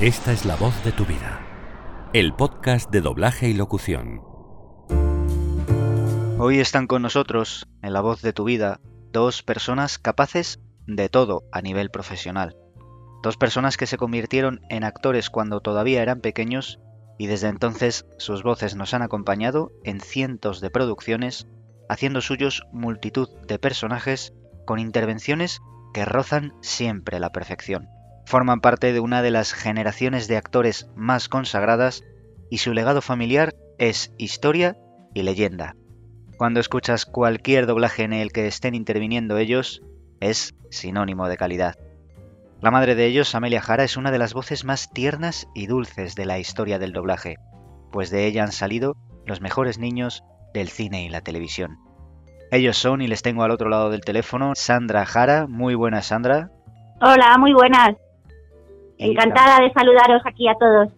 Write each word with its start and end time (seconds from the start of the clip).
Esta 0.00 0.30
es 0.30 0.44
la 0.44 0.54
voz 0.54 0.84
de 0.84 0.92
tu 0.92 1.04
vida. 1.04 1.40
El 2.12 2.32
podcast 2.32 2.88
de 2.88 3.00
doblaje 3.00 3.48
y 3.48 3.54
locución. 3.54 4.22
Hoy 6.38 6.60
están 6.60 6.86
con 6.86 7.02
nosotros, 7.02 7.66
en 7.82 7.92
la 7.92 8.00
voz 8.00 8.22
de 8.22 8.32
tu 8.32 8.44
vida, 8.44 8.80
dos 9.10 9.42
personas 9.42 9.98
capaces 9.98 10.60
de 10.86 11.08
todo 11.08 11.42
a 11.50 11.62
nivel 11.62 11.90
profesional. 11.90 12.56
Dos 13.24 13.36
personas 13.36 13.76
que 13.76 13.88
se 13.88 13.96
convirtieron 13.96 14.60
en 14.70 14.84
actores 14.84 15.30
cuando 15.30 15.62
todavía 15.62 16.00
eran 16.00 16.20
pequeños 16.20 16.78
y 17.18 17.26
desde 17.26 17.48
entonces 17.48 18.06
sus 18.18 18.44
voces 18.44 18.76
nos 18.76 18.94
han 18.94 19.02
acompañado 19.02 19.72
en 19.82 20.00
cientos 20.00 20.60
de 20.60 20.70
producciones, 20.70 21.48
haciendo 21.88 22.20
suyos 22.20 22.62
multitud 22.70 23.28
de 23.48 23.58
personajes 23.58 24.32
con 24.64 24.78
intervenciones 24.78 25.58
que 25.92 26.04
rozan 26.04 26.54
siempre 26.60 27.18
la 27.18 27.32
perfección. 27.32 27.88
Forman 28.28 28.60
parte 28.60 28.92
de 28.92 29.00
una 29.00 29.22
de 29.22 29.30
las 29.30 29.54
generaciones 29.54 30.28
de 30.28 30.36
actores 30.36 30.86
más 30.94 31.30
consagradas 31.30 32.04
y 32.50 32.58
su 32.58 32.74
legado 32.74 33.00
familiar 33.00 33.54
es 33.78 34.12
historia 34.18 34.76
y 35.14 35.22
leyenda. 35.22 35.76
Cuando 36.36 36.60
escuchas 36.60 37.06
cualquier 37.06 37.64
doblaje 37.64 38.02
en 38.02 38.12
el 38.12 38.30
que 38.30 38.46
estén 38.46 38.74
interviniendo 38.74 39.38
ellos, 39.38 39.80
es 40.20 40.54
sinónimo 40.68 41.26
de 41.26 41.38
calidad. 41.38 41.76
La 42.60 42.70
madre 42.70 42.94
de 42.94 43.06
ellos, 43.06 43.34
Amelia 43.34 43.62
Jara, 43.62 43.84
es 43.84 43.96
una 43.96 44.10
de 44.10 44.18
las 44.18 44.34
voces 44.34 44.62
más 44.62 44.90
tiernas 44.90 45.48
y 45.54 45.66
dulces 45.66 46.14
de 46.14 46.26
la 46.26 46.38
historia 46.38 46.78
del 46.78 46.92
doblaje, 46.92 47.36
pues 47.92 48.10
de 48.10 48.26
ella 48.26 48.42
han 48.42 48.52
salido 48.52 48.94
los 49.24 49.40
mejores 49.40 49.78
niños 49.78 50.22
del 50.52 50.68
cine 50.68 51.02
y 51.02 51.08
la 51.08 51.22
televisión. 51.22 51.78
Ellos 52.50 52.76
son, 52.76 53.00
y 53.00 53.06
les 53.06 53.22
tengo 53.22 53.42
al 53.42 53.52
otro 53.52 53.70
lado 53.70 53.88
del 53.88 54.02
teléfono, 54.02 54.52
Sandra 54.54 55.06
Jara. 55.06 55.46
Muy 55.46 55.74
buenas, 55.74 56.08
Sandra. 56.08 56.50
Hola, 57.00 57.38
muy 57.38 57.54
buenas. 57.54 57.96
Encantada 58.98 59.60
de 59.60 59.72
saludaros 59.72 60.22
aquí 60.24 60.48
a 60.48 60.54
todos. 60.54 60.88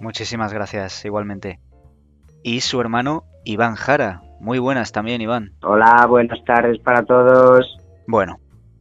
Muchísimas 0.00 0.52
gracias, 0.52 1.04
igualmente. 1.04 1.58
Y 2.42 2.60
su 2.60 2.80
hermano, 2.80 3.24
Iván 3.44 3.74
Jara. 3.74 4.22
Muy 4.40 4.58
buenas 4.58 4.92
también, 4.92 5.20
Iván. 5.20 5.52
Hola, 5.62 6.06
buenas 6.08 6.42
tardes 6.44 6.78
para 6.80 7.02
todos. 7.02 7.76
Bueno, 8.06 8.36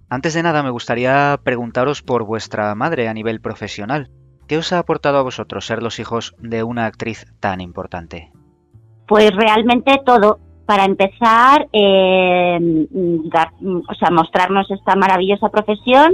antes 0.09 0.33
de 0.33 0.43
nada 0.43 0.63
me 0.63 0.69
gustaría 0.69 1.37
preguntaros 1.43 2.01
por 2.01 2.23
vuestra 2.25 2.73
madre 2.75 3.09
a 3.09 3.13
nivel 3.13 3.41
profesional. 3.41 4.09
¿Qué 4.47 4.57
os 4.57 4.71
ha 4.73 4.79
aportado 4.79 5.17
a 5.17 5.23
vosotros 5.23 5.65
ser 5.65 5.83
los 5.83 5.99
hijos 5.99 6.33
de 6.39 6.63
una 6.63 6.85
actriz 6.85 7.25
tan 7.39 7.59
importante? 7.61 8.31
Pues 9.07 9.31
realmente 9.35 9.99
todo. 10.05 10.39
Para 10.65 10.85
empezar, 10.85 11.67
eh, 11.73 12.57
dar- 13.31 13.53
o 13.61 13.93
sea, 13.95 14.09
mostrarnos 14.11 14.69
esta 14.71 14.95
maravillosa 14.95 15.49
profesión, 15.49 16.13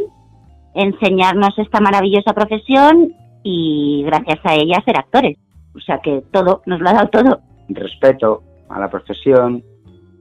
enseñarnos 0.75 1.57
esta 1.57 1.79
maravillosa 1.79 2.33
profesión 2.33 3.13
y 3.43 4.03
gracias 4.05 4.39
a 4.43 4.53
ella 4.53 4.83
ser 4.85 4.97
actores. 4.97 5.37
O 5.73 5.79
sea 5.79 5.99
que 5.99 6.23
todo, 6.31 6.61
nos 6.65 6.79
lo 6.81 6.89
ha 6.89 6.93
dado 6.93 7.09
todo. 7.09 7.39
Respeto 7.69 8.43
a 8.69 8.79
la 8.79 8.89
profesión. 8.89 9.63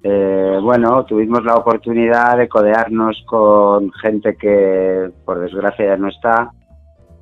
Eh, 0.03 0.59
bueno, 0.63 1.05
tuvimos 1.05 1.45
la 1.45 1.57
oportunidad 1.57 2.37
de 2.37 2.49
codearnos 2.49 3.23
con 3.27 3.91
gente 3.93 4.37
que 4.37 5.11
por 5.25 5.41
desgracia 5.41 5.87
ya 5.87 5.97
no 5.97 6.09
está, 6.09 6.53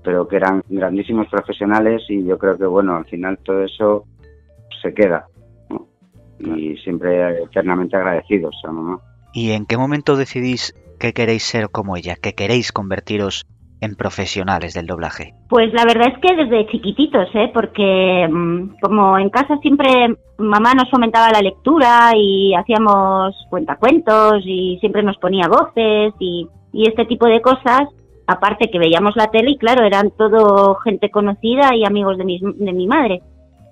pero 0.03 0.27
que 0.27 0.37
eran 0.37 0.63
grandísimos 0.69 1.29
profesionales 1.29 2.03
y 2.09 2.25
yo 2.25 2.37
creo 2.39 2.59
que 2.59 2.67
bueno, 2.67 2.97
al 2.97 3.05
final 3.07 3.39
todo 3.39 3.63
eso 3.63 4.05
se 4.83 4.93
queda. 4.93 5.27
Y 6.41 6.77
siempre 6.79 7.45
eternamente 7.45 7.97
agradecidos 7.97 8.61
a 8.65 8.73
mamá. 8.73 9.01
¿Y 9.33 9.53
en 9.53 9.67
qué 9.67 9.77
momento 9.77 10.17
decidís 10.17 10.75
que 10.99 11.13
queréis 11.13 11.43
ser 11.45 11.71
como 11.71 11.97
ella, 11.97 12.17
que 12.17 12.35
queréis 12.35 12.71
convertiros 12.73 13.47
en 13.81 13.97
profesionales 13.97 14.75
del 14.75 14.87
doblaje? 14.87 15.35
Pues 15.49 15.73
la 15.73 15.85
verdad 15.85 16.13
es 16.15 16.19
que 16.21 16.37
desde 16.37 16.71
chiquititos, 16.71 17.29
¿eh? 17.35 17.51
porque 17.53 18.29
mm, 18.31 18.77
como 18.81 19.19
en 19.19 19.29
casa 19.31 19.57
siempre 19.59 20.17
mamá 20.39 20.75
nos 20.75 20.91
fomentaba 20.91 21.31
la 21.31 21.41
lectura 21.41 22.13
y 22.17 22.55
hacíamos 22.55 23.35
cuentacuentos 23.51 24.43
y 24.45 24.79
siempre 24.81 25.03
nos 25.03 25.17
ponía 25.19 25.49
voces 25.49 26.15
y, 26.19 26.49
este 26.75 27.05
tipo 27.05 27.27
de 27.27 27.43
cosas, 27.43 27.83
aparte 28.27 28.71
que 28.71 28.79
veíamos 28.79 29.15
la 29.15 29.27
tele 29.27 29.51
y 29.51 29.59
claro, 29.59 29.85
eran 29.85 30.11
todo 30.11 30.77
gente 30.77 31.11
conocida 31.11 31.75
y 31.75 31.85
amigos 31.85 32.17
de 32.17 32.25
mi, 32.25 32.41
de 32.41 32.73
mi 32.73 32.87
madre. 32.87 33.21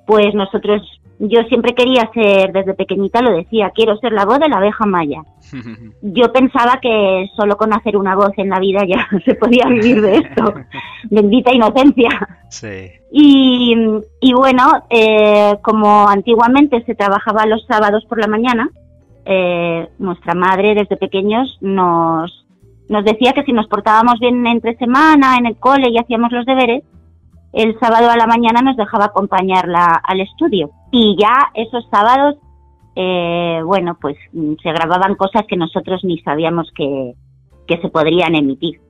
Pues 0.06 0.34
nosotros, 0.34 0.82
yo 1.22 1.42
siempre 1.42 1.74
quería 1.74 2.10
ser, 2.14 2.50
desde 2.50 2.72
pequeñita 2.72 3.20
lo 3.20 3.32
decía, 3.32 3.70
quiero 3.74 3.94
ser 3.98 4.12
la 4.12 4.24
voz 4.24 4.38
de 4.38 4.48
la 4.48 4.56
abeja 4.56 4.86
maya. 4.86 5.22
Yo 6.02 6.32
pensaba 6.32 6.78
que 6.80 7.28
solo 7.36 7.56
con 7.58 7.74
hacer 7.74 7.96
una 7.96 8.14
voz 8.14 8.30
en 8.38 8.48
la 8.48 8.58
vida 8.58 8.80
ya 8.86 9.06
se 9.24 9.34
podía 9.34 9.66
vivir 9.66 10.00
de 10.00 10.16
esto. 10.16 10.54
Bendita 11.10 11.52
inocencia. 11.52 12.08
sí. 12.48 12.90
Y, 13.12 13.74
y 14.20 14.32
bueno, 14.32 14.84
eh, 14.88 15.56
como 15.62 16.08
antiguamente 16.08 16.82
se 16.84 16.94
trabajaba 16.94 17.44
los 17.44 17.66
sábados 17.66 18.04
por 18.08 18.20
la 18.20 18.28
mañana, 18.28 18.70
eh, 19.24 19.88
nuestra 19.98 20.34
madre 20.34 20.76
desde 20.76 20.96
pequeños 20.96 21.58
nos, 21.60 22.46
nos 22.88 23.04
decía 23.04 23.32
que 23.32 23.42
si 23.42 23.52
nos 23.52 23.66
portábamos 23.66 24.20
bien 24.20 24.46
entre 24.46 24.76
semana 24.76 25.36
en 25.38 25.46
el 25.46 25.56
cole 25.56 25.90
y 25.90 25.98
hacíamos 25.98 26.30
los 26.30 26.46
deberes, 26.46 26.84
el 27.52 27.76
sábado 27.80 28.10
a 28.10 28.16
la 28.16 28.26
mañana 28.26 28.62
nos 28.62 28.76
dejaba 28.76 29.06
acompañarla 29.06 30.00
al 30.04 30.20
estudio. 30.20 30.70
Y 30.90 31.16
ya 31.18 31.50
esos 31.54 31.86
sábados, 31.90 32.36
eh, 32.96 33.60
bueno, 33.64 33.96
pues 34.00 34.16
mm, 34.32 34.54
se 34.62 34.72
grababan 34.72 35.14
cosas 35.14 35.44
que 35.46 35.56
nosotros 35.56 36.02
ni 36.04 36.18
sabíamos 36.20 36.70
que, 36.74 37.14
que 37.66 37.78
se 37.78 37.88
podrían 37.88 38.34
emitir. 38.34 38.80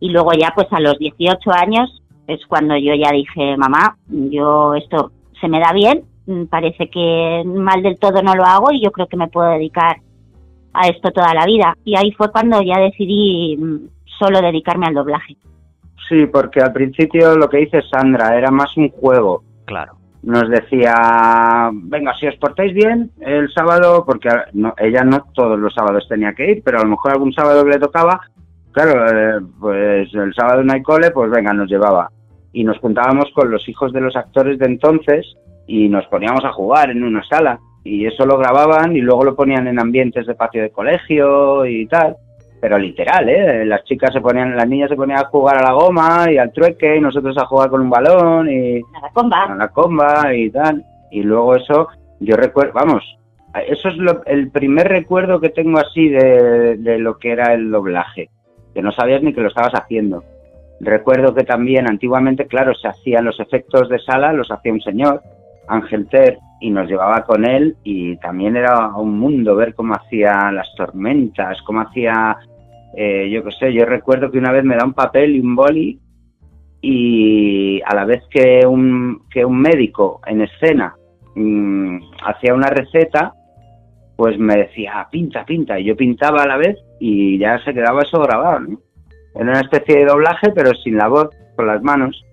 Y 0.00 0.10
luego 0.10 0.32
ya 0.32 0.52
pues 0.54 0.66
a 0.70 0.80
los 0.80 0.98
18 0.98 1.50
años 1.52 2.02
es 2.26 2.44
cuando 2.46 2.76
yo 2.76 2.94
ya 2.94 3.10
dije, 3.12 3.56
mamá, 3.56 3.96
yo 4.08 4.74
esto 4.74 5.12
se 5.40 5.48
me 5.48 5.60
da 5.60 5.72
bien, 5.72 6.04
mm, 6.26 6.44
parece 6.44 6.88
que 6.90 7.42
mal 7.46 7.82
del 7.82 7.98
todo 7.98 8.22
no 8.22 8.34
lo 8.34 8.44
hago 8.44 8.72
y 8.72 8.82
yo 8.82 8.90
creo 8.92 9.06
que 9.06 9.16
me 9.16 9.28
puedo 9.28 9.48
dedicar 9.50 9.96
a 10.74 10.88
esto 10.88 11.10
toda 11.10 11.32
la 11.34 11.46
vida. 11.46 11.76
Y 11.84 11.96
ahí 11.96 12.12
fue 12.12 12.30
cuando 12.30 12.60
ya 12.62 12.78
decidí 12.78 13.56
mm, 13.56 13.88
solo 14.18 14.40
dedicarme 14.42 14.86
al 14.86 14.94
doblaje. 14.94 15.36
Sí, 16.08 16.26
porque 16.26 16.60
al 16.60 16.72
principio 16.72 17.36
lo 17.36 17.48
que 17.48 17.58
dice 17.58 17.82
Sandra 17.90 18.36
era 18.36 18.50
más 18.50 18.76
un 18.76 18.90
juego. 18.90 19.42
Claro. 19.64 19.96
Nos 20.26 20.48
decía, 20.50 21.70
venga, 21.72 22.12
si 22.18 22.26
os 22.26 22.36
portáis 22.36 22.74
bien 22.74 23.10
el 23.20 23.48
sábado, 23.52 24.04
porque 24.04 24.28
no- 24.54 24.74
ella 24.76 25.02
no 25.04 25.24
todos 25.32 25.58
los 25.58 25.72
sábados 25.72 26.06
tenía 26.08 26.34
que 26.34 26.50
ir, 26.50 26.62
pero 26.64 26.78
a 26.80 26.82
lo 26.82 26.90
mejor 26.90 27.12
algún 27.12 27.32
sábado 27.32 27.64
le 27.64 27.78
tocaba, 27.78 28.20
claro, 28.72 29.06
eh, 29.06 29.40
pues 29.60 30.12
el 30.14 30.34
sábado 30.34 30.62
no 30.64 30.72
hay 30.72 30.82
cole, 30.82 31.12
pues 31.12 31.30
venga, 31.30 31.52
nos 31.52 31.70
llevaba. 31.70 32.10
Y 32.52 32.64
nos 32.64 32.78
juntábamos 32.78 33.26
con 33.34 33.50
los 33.50 33.68
hijos 33.68 33.92
de 33.92 34.00
los 34.00 34.16
actores 34.16 34.58
de 34.58 34.66
entonces 34.66 35.36
y 35.68 35.88
nos 35.88 36.04
poníamos 36.06 36.44
a 36.44 36.52
jugar 36.52 36.90
en 36.90 37.04
una 37.04 37.22
sala. 37.24 37.60
Y 37.84 38.04
eso 38.06 38.26
lo 38.26 38.36
grababan 38.36 38.96
y 38.96 39.00
luego 39.00 39.22
lo 39.24 39.36
ponían 39.36 39.68
en 39.68 39.78
ambientes 39.78 40.26
de 40.26 40.34
patio 40.34 40.62
de 40.62 40.70
colegio 40.70 41.64
y 41.66 41.86
tal. 41.86 42.16
Pero 42.66 42.78
literal, 42.80 43.28
¿eh? 43.28 43.64
Las 43.64 43.84
chicas 43.84 44.12
se 44.12 44.20
ponían, 44.20 44.56
las 44.56 44.66
niñas 44.68 44.90
se 44.90 44.96
ponían 44.96 45.20
a 45.20 45.26
jugar 45.28 45.58
a 45.58 45.62
la 45.62 45.70
goma 45.72 46.26
y 46.32 46.36
al 46.36 46.50
trueque 46.52 46.96
y 46.96 47.00
nosotros 47.00 47.38
a 47.38 47.46
jugar 47.46 47.70
con 47.70 47.80
un 47.80 47.90
balón 47.90 48.50
y 48.50 48.80
comba. 49.14 49.44
a 49.44 49.54
la 49.54 49.68
comba 49.68 50.34
y 50.34 50.50
tal. 50.50 50.82
Y 51.12 51.22
luego 51.22 51.54
eso, 51.54 51.86
yo 52.18 52.34
recuerdo, 52.34 52.72
vamos, 52.74 53.04
eso 53.68 53.88
es 53.88 53.96
lo- 53.98 54.24
el 54.24 54.50
primer 54.50 54.88
recuerdo 54.88 55.38
que 55.40 55.50
tengo 55.50 55.78
así 55.78 56.08
de, 56.08 56.76
de 56.78 56.98
lo 56.98 57.18
que 57.18 57.30
era 57.30 57.54
el 57.54 57.70
doblaje, 57.70 58.30
que 58.74 58.82
no 58.82 58.90
sabías 58.90 59.22
ni 59.22 59.32
que 59.32 59.42
lo 59.42 59.46
estabas 59.48 59.74
haciendo. 59.76 60.24
Recuerdo 60.80 61.36
que 61.36 61.44
también 61.44 61.88
antiguamente, 61.88 62.48
claro, 62.48 62.74
se 62.74 62.88
hacían 62.88 63.26
los 63.26 63.38
efectos 63.38 63.88
de 63.88 64.00
sala, 64.00 64.32
los 64.32 64.50
hacía 64.50 64.72
un 64.72 64.80
señor, 64.80 65.22
Ángel 65.68 66.08
Ter, 66.08 66.38
y 66.60 66.70
nos 66.70 66.88
llevaba 66.88 67.22
con 67.22 67.44
él 67.44 67.76
y 67.84 68.16
también 68.16 68.56
era 68.56 68.88
un 68.96 69.18
mundo 69.20 69.54
ver 69.54 69.72
cómo 69.76 69.94
hacía 69.94 70.50
las 70.50 70.74
tormentas, 70.74 71.62
cómo 71.62 71.82
hacía, 71.82 72.36
eh, 72.96 73.28
yo 73.30 73.44
qué 73.44 73.50
sé, 73.52 73.72
yo 73.74 73.84
recuerdo 73.84 74.30
que 74.30 74.38
una 74.38 74.52
vez 74.52 74.64
me 74.64 74.74
da 74.74 74.84
un 74.84 74.94
papel 74.94 75.36
y 75.36 75.40
un 75.40 75.54
boli 75.54 76.00
y 76.80 77.82
a 77.84 77.94
la 77.94 78.06
vez 78.06 78.22
que 78.30 78.66
un, 78.66 79.22
que 79.30 79.44
un 79.44 79.60
médico 79.60 80.22
en 80.26 80.40
escena 80.40 80.96
mm, 81.34 81.98
hacía 82.24 82.54
una 82.54 82.70
receta, 82.70 83.34
pues 84.16 84.38
me 84.38 84.56
decía, 84.56 85.06
pinta, 85.10 85.44
pinta, 85.44 85.78
y 85.78 85.84
yo 85.84 85.94
pintaba 85.94 86.42
a 86.42 86.46
la 86.46 86.56
vez 86.56 86.78
y 86.98 87.38
ya 87.38 87.62
se 87.64 87.74
quedaba 87.74 88.02
eso 88.02 88.18
grabado, 88.22 88.60
¿no? 88.60 88.80
Era 89.34 89.50
una 89.50 89.60
especie 89.60 89.98
de 89.98 90.06
doblaje, 90.06 90.50
pero 90.54 90.72
sin 90.82 90.96
la 90.96 91.08
voz, 91.08 91.28
con 91.54 91.66
las 91.66 91.82
manos. 91.82 92.24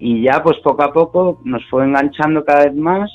Y 0.00 0.22
ya 0.22 0.42
pues 0.42 0.56
poco 0.64 0.82
a 0.82 0.92
poco 0.92 1.40
nos 1.44 1.64
fue 1.70 1.84
enganchando 1.84 2.44
cada 2.44 2.64
vez 2.64 2.74
más 2.74 3.08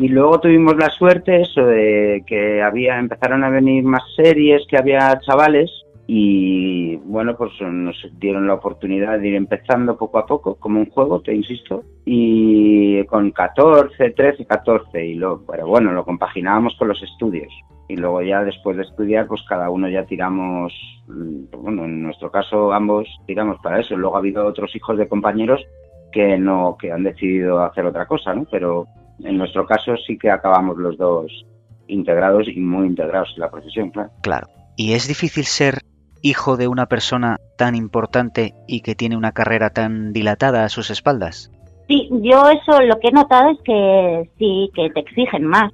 y 0.00 0.08
luego 0.08 0.40
tuvimos 0.40 0.76
la 0.76 0.88
suerte 0.90 1.42
eso 1.42 1.64
de 1.64 2.24
que 2.26 2.60
había 2.60 2.98
empezaron 2.98 3.44
a 3.44 3.50
venir 3.50 3.84
más 3.84 4.02
series, 4.16 4.66
que 4.68 4.78
había 4.78 5.20
chavales 5.20 5.70
y 6.12 6.96
bueno, 6.96 7.36
pues 7.36 7.52
nos 7.60 7.94
dieron 8.18 8.48
la 8.48 8.54
oportunidad 8.54 9.20
de 9.20 9.28
ir 9.28 9.36
empezando 9.36 9.96
poco 9.96 10.18
a 10.18 10.26
poco, 10.26 10.56
como 10.56 10.80
un 10.80 10.90
juego, 10.90 11.20
te 11.20 11.32
insisto, 11.32 11.84
y 12.04 13.04
con 13.04 13.30
14, 13.30 14.10
13, 14.10 14.44
14, 14.44 15.06
y 15.06 15.14
lo, 15.14 15.46
pero 15.46 15.68
bueno, 15.68 15.92
lo 15.92 16.04
compaginábamos 16.04 16.74
con 16.76 16.88
los 16.88 17.00
estudios. 17.00 17.52
Y 17.88 17.94
luego 17.94 18.22
ya 18.22 18.42
después 18.42 18.76
de 18.76 18.82
estudiar, 18.82 19.28
pues 19.28 19.40
cada 19.48 19.70
uno 19.70 19.88
ya 19.88 20.04
tiramos, 20.04 20.72
mm, 21.06 21.62
bueno, 21.62 21.84
en 21.84 22.02
nuestro 22.02 22.28
caso 22.28 22.72
ambos 22.72 23.06
tiramos 23.28 23.58
para 23.62 23.78
eso. 23.78 23.96
Luego 23.96 24.16
ha 24.16 24.18
habido 24.18 24.44
otros 24.44 24.74
hijos 24.74 24.98
de 24.98 25.08
compañeros 25.08 25.64
que 26.10 26.36
no 26.36 26.76
que 26.76 26.90
han 26.90 27.04
decidido 27.04 27.62
hacer 27.62 27.86
otra 27.86 28.06
cosa, 28.06 28.34
¿no? 28.34 28.48
Pero 28.50 28.88
en 29.22 29.38
nuestro 29.38 29.64
caso 29.64 29.94
sí 30.04 30.18
que 30.18 30.32
acabamos 30.32 30.76
los 30.76 30.98
dos 30.98 31.46
integrados 31.86 32.48
y 32.48 32.58
muy 32.58 32.88
integrados 32.88 33.32
en 33.36 33.42
la 33.42 33.50
profesión, 33.52 33.90
claro. 33.90 34.10
Claro. 34.22 34.48
¿Y 34.76 34.94
es 34.94 35.06
difícil 35.06 35.44
ser 35.44 35.74
hijo 36.22 36.56
de 36.56 36.68
una 36.68 36.86
persona 36.86 37.38
tan 37.56 37.74
importante 37.74 38.54
y 38.66 38.82
que 38.82 38.94
tiene 38.94 39.16
una 39.16 39.32
carrera 39.32 39.70
tan 39.70 40.12
dilatada 40.12 40.64
a 40.64 40.68
sus 40.68 40.90
espaldas? 40.90 41.50
Sí, 41.88 42.08
yo 42.10 42.48
eso 42.50 42.80
lo 42.82 42.98
que 43.00 43.08
he 43.08 43.12
notado 43.12 43.50
es 43.50 43.58
que 43.64 44.30
sí, 44.38 44.70
que 44.74 44.90
te 44.90 45.00
exigen 45.00 45.44
más. 45.44 45.72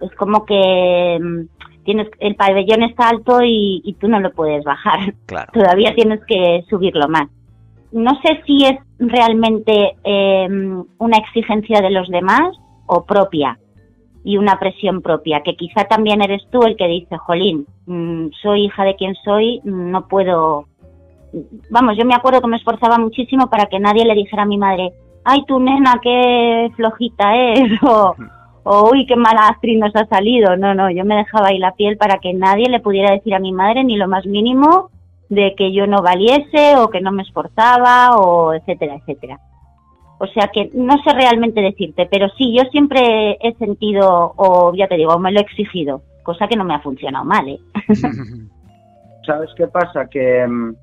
Es 0.00 0.14
como 0.16 0.46
que 0.46 1.18
mm, 1.20 1.84
tienes 1.84 2.08
el 2.18 2.34
pabellón 2.34 2.82
está 2.84 3.10
alto 3.10 3.42
y, 3.42 3.82
y 3.84 3.94
tú 3.94 4.08
no 4.08 4.20
lo 4.20 4.32
puedes 4.32 4.64
bajar. 4.64 5.14
Claro. 5.26 5.52
Todavía 5.52 5.94
tienes 5.94 6.20
que 6.26 6.64
subirlo 6.68 7.08
más. 7.08 7.28
No 7.92 8.12
sé 8.22 8.40
si 8.46 8.64
es 8.64 8.78
realmente 8.98 9.96
eh, 10.04 10.48
una 10.98 11.16
exigencia 11.16 11.80
de 11.80 11.90
los 11.90 12.08
demás 12.08 12.56
o 12.86 13.04
propia 13.04 13.58
y 14.24 14.36
una 14.36 14.58
presión 14.58 15.00
propia, 15.00 15.42
que 15.42 15.56
quizá 15.56 15.84
también 15.84 16.22
eres 16.22 16.42
tú 16.50 16.62
el 16.62 16.76
que 16.76 16.86
dice, 16.86 17.16
Jolín, 17.16 17.66
mm, 17.86 18.28
soy 18.42 18.66
hija 18.66 18.84
de 18.84 18.96
quien 18.96 19.14
soy, 19.24 19.60
no 19.64 20.06
puedo... 20.08 20.66
Vamos, 21.70 21.96
yo 21.96 22.04
me 22.04 22.14
acuerdo 22.14 22.40
que 22.40 22.48
me 22.48 22.56
esforzaba 22.56 22.98
muchísimo 22.98 23.48
para 23.48 23.66
que 23.66 23.78
nadie 23.78 24.04
le 24.04 24.14
dijera 24.14 24.42
a 24.42 24.46
mi 24.46 24.58
madre, 24.58 24.92
ay, 25.24 25.44
tu 25.46 25.58
nena, 25.60 26.00
qué 26.02 26.70
flojita 26.76 27.36
es, 27.36 27.70
o, 27.82 28.14
uy, 28.90 29.06
qué 29.06 29.16
mala 29.16 29.48
actriz 29.48 29.78
nos 29.78 29.94
ha 29.96 30.06
salido. 30.06 30.56
No, 30.56 30.74
no, 30.74 30.90
yo 30.90 31.04
me 31.04 31.16
dejaba 31.16 31.48
ahí 31.48 31.58
la 31.58 31.72
piel 31.72 31.96
para 31.96 32.18
que 32.18 32.34
nadie 32.34 32.68
le 32.68 32.80
pudiera 32.80 33.12
decir 33.12 33.34
a 33.34 33.38
mi 33.38 33.52
madre 33.52 33.84
ni 33.84 33.96
lo 33.96 34.08
más 34.08 34.26
mínimo 34.26 34.90
de 35.28 35.54
que 35.56 35.72
yo 35.72 35.86
no 35.86 36.02
valiese 36.02 36.76
o 36.76 36.90
que 36.90 37.00
no 37.00 37.12
me 37.12 37.22
esforzaba 37.22 38.16
o 38.16 38.52
etcétera, 38.52 38.96
etcétera. 38.96 39.38
O 40.22 40.26
sea 40.26 40.50
que 40.52 40.70
no 40.74 41.02
sé 41.02 41.14
realmente 41.14 41.62
decirte, 41.62 42.06
pero 42.10 42.28
sí, 42.36 42.54
yo 42.54 42.64
siempre 42.70 43.38
he 43.40 43.54
sentido, 43.54 44.34
o 44.36 44.70
ya 44.76 44.86
te 44.86 44.96
digo, 44.96 45.18
me 45.18 45.32
lo 45.32 45.40
he 45.40 45.42
exigido, 45.42 46.02
cosa 46.22 46.46
que 46.46 46.56
no 46.56 46.64
me 46.64 46.74
ha 46.74 46.80
funcionado 46.80 47.24
mal, 47.24 47.48
¿eh? 47.48 47.58
¿Sabes 49.26 49.48
qué 49.56 49.66
pasa? 49.66 50.08
Que, 50.10 50.46
mm, 50.46 50.74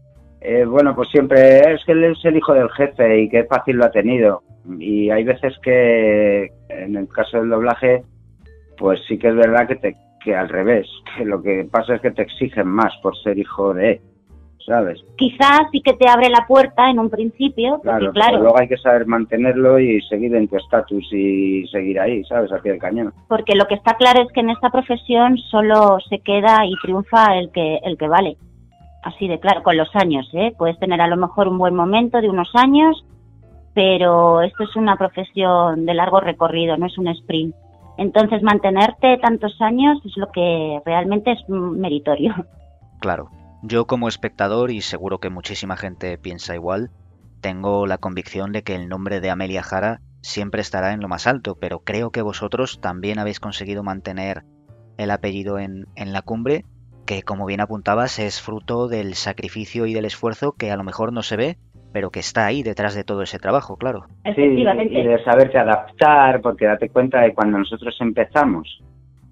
eh, 0.42 0.66
bueno, 0.66 0.96
pues 0.96 1.10
siempre 1.10 1.60
es 1.72 1.86
que 1.86 1.92
él 1.92 2.06
es 2.06 2.26
el 2.26 2.38
hijo 2.38 2.52
del 2.54 2.72
jefe 2.72 3.22
y 3.22 3.30
qué 3.30 3.44
fácil 3.44 3.76
lo 3.76 3.86
ha 3.86 3.92
tenido. 3.92 4.42
Y 4.80 5.12
hay 5.12 5.24
veces 5.24 5.54
que, 5.62 6.52
en 6.70 6.96
el 6.96 7.08
caso 7.08 7.38
del 7.38 7.50
doblaje, 7.50 8.04
pues 8.76 9.00
sí 9.08 9.20
que 9.20 9.28
es 9.28 9.36
verdad 9.36 9.68
que, 9.68 9.76
te, 9.76 9.96
que 10.24 10.36
al 10.36 10.50
revés, 10.50 10.88
que 11.16 11.26
lo 11.26 11.44
que 11.44 11.68
pasa 11.72 11.94
es 11.94 12.02
que 12.02 12.10
te 12.10 12.24
exigen 12.24 12.70
más 12.70 12.92
por 13.04 13.16
ser 13.16 13.38
hijo 13.38 13.72
de 13.76 13.92
él. 13.92 14.02
¿Sabes? 14.68 15.00
Quizás 15.18 15.62
sí 15.72 15.82
que 15.82 15.94
te 15.94 16.10
abre 16.10 16.30
la 16.30 16.46
puerta 16.46 16.90
en 16.90 17.00
un 17.00 17.10
principio, 17.10 17.80
porque 17.84 17.90
Claro, 17.90 18.12
claro, 18.12 18.32
pero 18.32 18.44
luego 18.44 18.60
hay 18.60 18.68
que 18.68 18.78
saber 18.78 19.08
mantenerlo 19.08 19.80
y 19.80 20.02
seguir 20.02 20.36
en 20.36 20.48
tu 20.50 20.58
estatus 20.58 21.08
y 21.14 21.66
seguir 21.68 22.00
ahí, 22.00 22.24
¿sabes? 22.26 22.52
Al 22.52 22.60
pie 22.60 22.74
del 22.74 22.82
cañón. 22.82 23.14
porque 23.30 23.56
lo 23.56 23.66
que 23.66 23.76
está 23.76 23.96
claro 23.96 24.22
es 24.22 24.32
que 24.34 24.42
en 24.42 24.50
esta 24.50 24.70
profesión 24.70 25.38
solo 25.38 26.00
se 26.10 26.20
queda 26.20 26.66
y 26.66 26.76
triunfa 26.82 27.38
el 27.38 27.50
que 27.52 27.80
el 27.84 27.98
que 27.98 28.10
vale. 28.10 28.38
Así 29.04 29.30
de 29.30 29.40
claro, 29.40 29.64
con 29.64 29.78
los 29.78 29.90
años, 29.96 30.30
¿eh? 30.34 30.54
Puedes 30.58 30.78
tener 30.80 31.00
a 31.00 31.08
lo 31.08 31.16
mejor 31.16 31.48
un 31.48 31.58
buen 31.58 31.74
momento 31.74 32.20
de 32.20 32.30
unos 32.30 32.50
años, 32.54 33.06
pero 33.74 34.42
esto 34.42 34.64
es 34.64 34.76
una 34.76 34.98
profesión 34.98 35.86
de 35.86 35.94
largo 35.94 36.20
recorrido, 36.20 36.76
no 36.76 36.88
es 36.88 36.98
un 36.98 37.08
sprint. 37.08 37.56
Entonces, 37.98 38.44
mantenerte 38.44 39.18
tantos 39.20 39.56
años 39.62 39.98
es 40.06 40.18
lo 40.18 40.28
que 40.32 40.82
realmente 40.86 41.32
es 41.32 41.40
meritorio. 41.48 42.36
Claro. 43.00 43.30
Yo 43.64 43.86
como 43.86 44.08
espectador, 44.08 44.72
y 44.72 44.82
seguro 44.82 45.20
que 45.20 45.30
muchísima 45.30 45.78
gente 45.78 46.18
piensa 46.18 46.56
igual, 46.56 46.92
tengo 47.42 47.88
la 47.88 47.98
convicción 47.98 48.52
de 48.52 48.64
que 48.64 48.76
el 48.76 48.88
nombre 48.88 49.20
de 49.20 49.30
Amelia 49.30 49.64
Jara 49.64 50.00
siempre 50.22 50.62
estará 50.62 50.94
en 50.94 51.00
lo 51.00 51.08
más 51.08 51.28
alto, 51.28 51.58
pero 51.60 51.80
creo 51.80 52.12
que 52.12 52.22
vosotros 52.22 52.80
también 52.82 53.20
habéis 53.20 53.40
conseguido 53.40 53.84
mantener 53.84 54.44
el 54.98 55.12
apellido 55.12 55.60
en, 55.60 55.86
en 55.96 56.14
la 56.14 56.22
cumbre, 56.22 56.66
que 57.06 57.24
como 57.24 57.46
bien 57.46 57.62
apuntabas 57.62 58.20
es 58.20 58.42
fruto 58.42 58.88
del 58.88 59.16
sacrificio 59.16 59.86
y 59.86 59.94
del 59.94 60.06
esfuerzo 60.06 60.54
que 60.54 60.72
a 60.72 60.78
lo 60.78 60.84
mejor 60.84 61.14
no 61.14 61.24
se 61.24 61.38
ve, 61.38 61.58
pero 61.94 62.12
que 62.12 62.20
está 62.20 62.46
ahí 62.46 62.64
detrás 62.64 62.96
de 62.96 63.04
todo 63.04 63.22
ese 63.22 63.40
trabajo, 63.40 63.78
claro. 63.78 64.06
Sí, 64.08 64.32
Efectivamente. 64.32 65.00
y 65.00 65.04
de 65.04 65.24
saberte 65.24 65.58
adaptar, 65.58 66.42
porque 66.42 66.66
date 66.66 66.90
cuenta 66.90 67.22
de 67.22 67.34
cuando 67.34 67.58
nosotros 67.58 67.96
empezamos, 68.02 68.84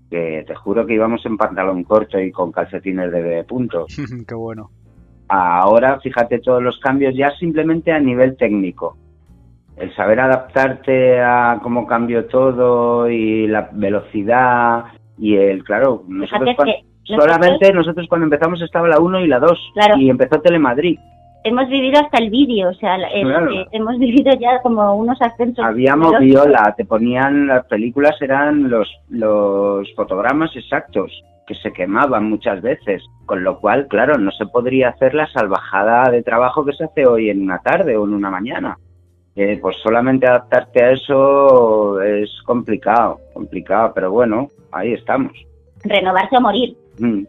que 0.10 0.44
te 0.48 0.56
juro 0.56 0.86
que 0.86 0.94
íbamos 0.94 1.26
en 1.26 1.38
pantalón 1.38 1.84
corto 1.84 2.20
y 2.20 2.32
con 2.32 2.52
calcetines 2.52 3.12
de 3.12 3.44
punto. 3.44 3.86
Qué 4.28 4.36
bueno. 4.36 4.70
Ahora, 5.28 6.00
fíjate 6.00 6.40
todos 6.40 6.62
los 6.62 6.80
cambios 6.80 7.16
ya 7.16 7.32
simplemente 7.32 7.92
a 7.92 8.00
nivel 8.00 8.38
técnico. 8.38 8.98
El 9.76 9.94
saber 9.96 10.20
adaptarte 10.20 11.20
a 11.20 11.60
cómo 11.62 11.86
cambió 11.86 12.26
todo 12.26 13.10
y 13.10 13.48
la 13.48 13.70
velocidad 13.74 14.86
y 15.18 15.36
el, 15.36 15.64
claro, 15.64 16.04
nosotros 16.08 16.56
solamente 17.04 17.74
nosotros 17.74 18.08
cuando 18.08 18.26
empezamos 18.26 18.62
estaba 18.62 18.88
la 18.88 19.00
1 19.00 19.20
y 19.22 19.28
la 19.28 19.40
2 19.40 19.72
Claro. 19.74 19.98
y 19.98 20.10
empezó 20.10 20.40
Telemadrid. 20.42 20.98
Hemos 21.46 21.70
vivido 21.70 22.00
hasta 22.02 22.18
el 22.18 22.30
vídeo, 22.30 22.70
o 22.70 22.74
sea, 22.74 22.98
Claro. 22.98 23.52
eh, 23.52 23.66
hemos 23.72 23.98
vivido 23.98 24.34
ya 24.38 24.60
como 24.62 24.96
unos 24.96 25.22
ascensos. 25.22 25.64
Había 25.64 25.96
veloces. 25.96 26.20
moviola, 26.20 26.74
te 26.76 26.84
ponían 26.86 27.48
las 27.48 27.66
películas, 27.68 28.22
eran 28.22 28.70
los, 28.70 28.90
los 29.10 29.88
fotogramas 29.96 30.54
exactos 30.56 31.12
que 31.48 31.56
se 31.56 31.72
quemaban 31.72 32.28
muchas 32.28 32.62
veces, 32.62 33.04
con 33.28 33.44
lo 33.44 33.60
cual, 33.60 33.88
claro, 33.88 34.18
no 34.18 34.32
se 34.32 34.48
podría 34.48 34.90
hacer 34.90 35.14
la 35.14 35.28
salvajada 35.28 36.10
de 36.10 36.24
trabajo 36.24 36.66
que 36.66 36.74
se 36.74 36.86
hace 36.86 37.06
hoy 37.06 37.30
en 37.30 37.44
una 37.44 37.60
tarde 37.60 37.96
o 37.96 38.06
en 38.06 38.14
una 38.16 38.32
mañana. 38.32 38.78
Eh, 39.36 39.60
pues 39.62 39.76
solamente 39.84 40.26
adaptarte 40.28 40.84
a 40.84 40.92
eso 40.92 42.02
es 42.02 42.32
complicado, 42.46 43.20
complicado, 43.34 43.92
pero 43.94 44.10
bueno, 44.10 44.48
ahí 44.72 44.94
estamos. 44.94 45.34
Renovarse 45.84 46.38
o 46.38 46.42
morir. 46.42 46.76
Mm. 46.98 47.26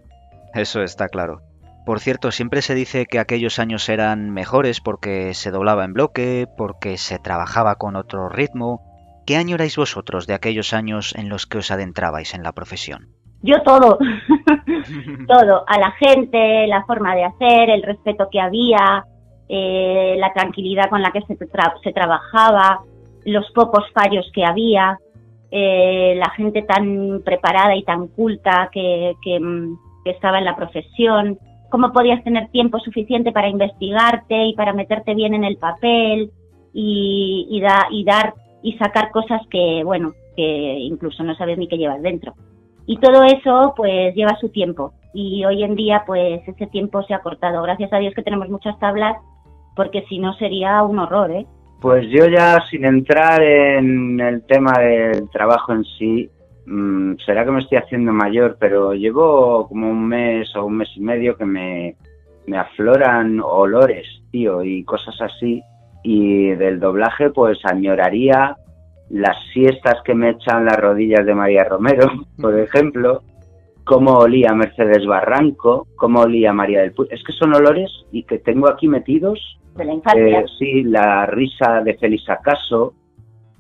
Eso 0.55 0.83
está 0.83 1.09
claro. 1.09 1.41
Por 1.87 2.01
cierto, 2.01 2.33
siempre 2.33 2.63
se 2.63 2.75
dice 2.75 3.07
que 3.07 3.21
aquellos 3.21 3.61
años 3.61 3.89
eran 3.89 4.31
mejores 4.31 4.81
porque 4.81 5.33
se 5.35 5.53
doblaba 5.53 5.85
en 5.85 5.93
bloque, 5.93 6.47
porque 6.59 6.99
se 6.99 7.21
trabajaba 7.21 7.77
con 7.77 7.95
otro 7.95 8.29
ritmo. 8.29 8.81
¿Qué 9.25 9.37
año 9.37 9.55
erais 9.55 9.77
vosotros 9.77 10.27
de 10.27 10.35
aquellos 10.35 10.75
años 10.75 11.15
en 11.17 11.29
los 11.29 11.47
que 11.47 11.59
os 11.59 11.71
adentrabais 11.71 12.35
en 12.35 12.43
la 12.43 12.51
profesión? 12.51 13.07
Yo 13.43 13.63
todo, 13.63 13.99
todo, 15.29 15.65
a 15.69 15.79
la 15.79 15.93
gente, 15.93 16.67
la 16.67 16.85
forma 16.87 17.15
de 17.15 17.25
hacer, 17.25 17.71
el 17.71 17.85
respeto 17.85 18.29
que 18.33 18.41
había, 18.41 19.05
eh, 19.49 20.17
la 20.19 20.33
tranquilidad 20.33 20.91
con 20.91 21.03
la 21.03 21.13
que 21.13 21.21
se, 21.23 21.35
tra- 21.39 21.75
se 21.85 21.93
trabajaba, 21.93 22.81
los 23.25 23.49
pocos 23.53 23.85
fallos 23.95 24.29
que 24.35 24.45
había, 24.45 24.99
eh, 25.53 26.15
la 26.17 26.31
gente 26.31 26.63
tan 26.63 27.23
preparada 27.25 27.77
y 27.77 27.85
tan 27.85 28.09
culta 28.09 28.71
que, 28.73 29.15
que, 29.23 29.39
mm, 29.39 29.79
que 30.05 30.11
estaba 30.11 30.39
en 30.39 30.45
la 30.45 30.57
profesión, 30.57 31.39
cómo 31.77 31.93
podías 31.93 32.25
tener 32.25 32.49
tiempo 32.49 32.79
suficiente 32.79 33.33
para 33.33 33.51
investigarte 33.51 34.47
y 34.47 34.55
para 34.55 34.73
meterte 34.73 35.15
bien 35.15 35.35
en 35.35 35.45
el 35.45 35.59
papel 35.59 36.31
y, 36.73 37.47
y, 37.51 37.63
y 37.91 38.05
dar 38.05 38.33
y 38.63 38.73
sacar 38.79 39.11
cosas 39.11 39.43
que, 39.51 39.83
bueno, 39.85 40.15
que 40.35 40.79
incluso 40.81 41.23
no 41.23 41.35
sabes 41.35 41.59
ni 41.59 41.69
qué 41.69 41.77
llevas 41.77 42.01
dentro. 42.01 42.33
Y 42.87 42.97
todo 42.97 43.25
eso 43.25 43.75
pues 43.77 44.15
lleva 44.15 44.39
su 44.41 44.49
tiempo 44.49 44.95
y 45.13 45.45
hoy 45.45 45.65
en 45.65 45.75
día 45.75 46.05
pues 46.07 46.41
ese 46.49 46.67
tiempo 46.69 47.03
se 47.03 47.13
ha 47.13 47.19
cortado. 47.19 47.63
Gracias 47.63 47.93
a 47.93 47.99
Dios 47.99 48.15
que 48.15 48.23
tenemos 48.23 48.49
muchas 48.49 48.79
tablas 48.79 49.15
porque 49.75 50.03
si 50.09 50.19
no 50.19 50.33
sería 50.39 50.83
un 50.83 50.99
horror, 50.99 51.31
¿eh? 51.31 51.47
Pues 51.83 52.07
yo 52.09 52.27
ya 52.27 52.59
sin 52.71 52.87
entrar 52.87 53.43
en 53.43 54.19
el 54.19 54.47
tema 54.47 54.79
del 54.79 55.29
trabajo 55.29 55.75
en 55.75 55.85
sí, 55.85 56.31
será 57.25 57.45
que 57.45 57.51
me 57.51 57.61
estoy 57.61 57.79
haciendo 57.79 58.13
mayor, 58.13 58.57
pero 58.59 58.95
llevo 58.95 59.69
como 59.69 59.89
un 59.89 60.07
mes 60.07 60.55
o 60.57 60.67
un 60.67 60.79
mes 60.79 60.89
y 60.97 61.01
medio 61.01 61.37
que 61.37 61.45
me, 61.45 61.97
me 62.47 62.59
afloran 62.59 63.41
olores, 63.41 64.07
tío, 64.31 64.63
y 64.63 64.85
cosas 64.85 65.21
así. 65.21 65.63
Y 66.03 66.51
del 66.51 66.79
doblaje 66.81 67.31
pues 67.31 67.59
añoraría 67.65 68.57
las 69.11 69.37
siestas 69.53 69.97
que 70.05 70.15
me 70.15 70.31
echan 70.31 70.65
las 70.65 70.77
rodillas 70.77 71.25
de 71.25 71.35
María 71.35 71.65
Romero, 71.65 72.11
por 72.41 72.59
ejemplo, 72.59 73.23
cómo 73.85 74.15
olía 74.19 74.53
Mercedes 74.53 75.07
Barranco, 75.07 75.87
cómo 75.97 76.21
olía 76.21 76.53
María 76.53 76.81
del 76.83 76.93
Puy. 76.93 77.07
Es 77.11 77.23
que 77.25 77.33
son 77.33 77.55
olores 77.55 77.91
y 78.13 78.25
que 78.25 78.39
tengo 78.39 78.69
aquí 78.69 78.89
metidos 78.89 79.59
De 79.77 79.85
la 79.85 79.95
infancia. 79.95 80.41
eh, 80.41 80.45
sí, 80.59 80.83
la 80.83 81.27
risa 81.27 81.83
de 81.83 81.95
Félix 81.95 82.29
Acaso, 82.29 82.95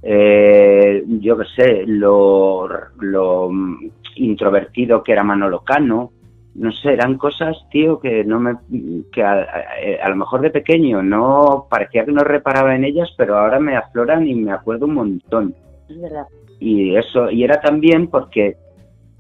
eh, 0.08 1.02
yo 1.06 1.36
qué 1.36 1.44
sé, 1.56 1.82
lo, 1.86 2.68
lo 3.00 3.50
introvertido 4.14 5.02
que 5.02 5.12
era 5.12 5.25
Manolo 5.25 5.60
Cano, 5.60 6.12
no 6.54 6.72
sé, 6.72 6.92
eran 6.94 7.18
cosas, 7.18 7.56
tío, 7.70 7.98
que 8.00 8.25
no 8.25 8.38
me, 8.40 8.54
que 9.12 9.22
a, 9.22 9.32
a- 9.32 10.04
a 10.04 10.08
lo 10.08 10.16
mejor 10.16 10.40
de 10.40 10.50
pequeño 10.50 11.02
no 11.02 11.66
parecía 11.68 12.04
que 12.04 12.12
no 12.12 12.22
reparaba 12.25 12.75
en 12.76 12.84
ellas, 12.84 13.10
pero 13.18 13.36
ahora 13.36 13.58
me 13.60 13.76
afloran 13.76 14.26
y 14.26 14.34
me 14.34 14.52
acuerdo 14.52 14.86
un 14.86 14.94
montón. 14.94 15.54
Es 15.88 16.00
verdad. 16.00 16.26
y 16.60 16.96
eso 16.96 17.30
y 17.30 17.44
era 17.44 17.60
también 17.60 18.06
porque 18.08 18.56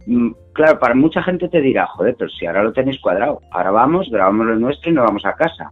mm, 0.06 0.30
claro 0.52 0.78
para 0.78 0.94
mucha 0.94 1.22
gente 1.22 1.48
te 1.48 1.60
dirá 1.60 1.86
joder 1.86 2.16
pero 2.18 2.30
si 2.30 2.46
ahora 2.46 2.62
lo 2.64 2.72
tenéis 2.72 2.98
cuadrado 3.00 3.40
ahora 3.52 3.70
vamos 3.70 4.08
grabamos 4.10 4.46
lo 4.46 4.56
nuestro 4.56 4.90
y 4.90 4.94
nos 4.94 5.04
vamos 5.04 5.24
a 5.26 5.34
casa 5.34 5.70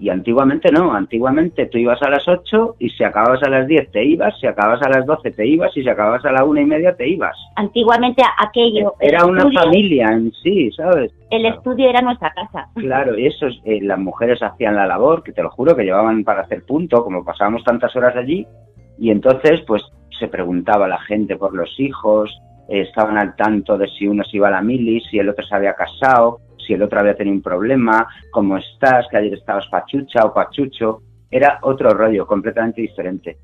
Y 0.00 0.08
antiguamente 0.08 0.70
no, 0.72 0.92
antiguamente 0.92 1.66
tú 1.66 1.78
ibas 1.78 2.02
a 2.02 2.10
las 2.10 2.26
8 2.26 2.76
y 2.80 2.90
si 2.90 3.04
acababas 3.04 3.42
a 3.42 3.48
las 3.48 3.66
10 3.66 3.90
te 3.92 4.04
ibas, 4.04 4.38
si 4.40 4.46
acababas 4.46 4.82
a 4.82 4.88
las 4.88 5.06
12 5.06 5.30
te 5.30 5.46
ibas 5.46 5.76
y 5.76 5.82
si 5.82 5.88
acababas 5.88 6.24
a 6.24 6.32
la 6.32 6.44
una 6.44 6.60
y 6.60 6.66
media 6.66 6.96
te 6.96 7.08
ibas. 7.08 7.36
Antiguamente 7.56 8.22
aquello... 8.38 8.94
Era 9.00 9.24
una 9.24 9.50
familia 9.52 10.08
en 10.08 10.32
sí, 10.42 10.70
¿sabes? 10.72 11.12
El 11.30 11.46
estudio 11.46 11.88
era 11.88 12.00
nuestra 12.00 12.32
casa. 12.32 12.68
Claro, 12.74 13.18
y 13.18 13.26
eso, 13.26 13.46
eh, 13.64 13.80
las 13.82 13.98
mujeres 13.98 14.42
hacían 14.42 14.74
la 14.74 14.86
labor, 14.86 15.22
que 15.22 15.32
te 15.32 15.42
lo 15.42 15.50
juro, 15.50 15.76
que 15.76 15.84
llevaban 15.84 16.24
para 16.24 16.42
hacer 16.42 16.64
punto, 16.64 17.04
como 17.04 17.24
pasábamos 17.24 17.62
tantas 17.64 17.94
horas 17.94 18.16
allí, 18.16 18.46
y 18.98 19.10
entonces 19.10 19.60
pues 19.66 19.82
se 20.18 20.28
preguntaba 20.28 20.88
la 20.88 21.00
gente 21.00 21.36
por 21.36 21.54
los 21.54 21.78
hijos, 21.78 22.30
eh, 22.68 22.82
estaban 22.82 23.18
al 23.18 23.36
tanto 23.36 23.76
de 23.76 23.88
si 23.88 24.06
uno 24.06 24.24
se 24.24 24.36
iba 24.36 24.48
a 24.48 24.52
la 24.52 24.62
mili, 24.62 25.00
si 25.00 25.18
el 25.18 25.28
otro 25.28 25.44
se 25.44 25.54
había 25.54 25.74
casado, 25.74 26.40
si 26.66 26.72
el 26.74 26.82
otro 26.82 27.00
había 27.00 27.16
tenido 27.16 27.36
un 27.36 27.42
problema, 27.42 28.06
cómo 28.30 28.56
estás, 28.56 29.06
que 29.10 29.16
ayer 29.16 29.34
estabas 29.34 29.66
pachucha 29.68 30.24
o 30.24 30.34
pachucho, 30.34 31.02
era 31.30 31.58
otro 31.62 31.90
rollo 31.90 32.26
completamente 32.26 32.80
diferente. 32.80 33.38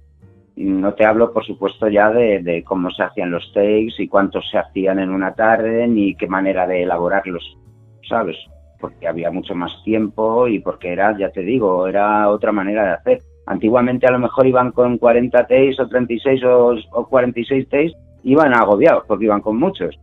No 0.56 0.92
te 0.94 1.04
hablo, 1.04 1.32
por 1.32 1.44
supuesto, 1.44 1.88
ya 1.88 2.10
de, 2.10 2.62
cómo 2.66 2.90
se 2.90 3.02
hacían 3.02 3.30
los 3.30 3.52
takes 3.52 3.94
y 3.98 4.08
cuántos 4.08 4.48
se 4.50 4.58
hacían 4.58 4.98
en 4.98 5.10
una 5.10 5.34
tarde, 5.34 5.86
ni 5.88 6.14
qué 6.14 6.26
manera 6.26 6.66
de 6.66 6.82
elaborarlos, 6.82 7.56
¿sabes? 8.08 8.36
Porque 8.78 9.08
había 9.08 9.30
mucho 9.30 9.54
más 9.54 9.72
tiempo 9.84 10.46
y 10.48 10.58
porque 10.58 10.92
era, 10.92 11.16
ya 11.16 11.30
te 11.30 11.40
digo, 11.42 11.86
era 11.86 12.28
otra 12.28 12.52
manera 12.52 12.84
de 12.84 12.92
hacer. 12.92 13.22
Antiguamente 13.46 14.06
a 14.06 14.12
lo 14.12 14.18
mejor 14.18 14.46
iban 14.46 14.72
con 14.72 14.98
40 14.98 15.46
takes 15.46 15.80
o 15.80 15.88
36 15.88 16.44
o, 16.44 16.76
o 16.92 17.08
46 17.08 17.68
takes, 17.68 17.92
iban 18.22 18.54
agobiados 18.54 19.04
porque 19.06 19.24
iban 19.24 19.40
con 19.40 19.58
muchos 19.58 19.98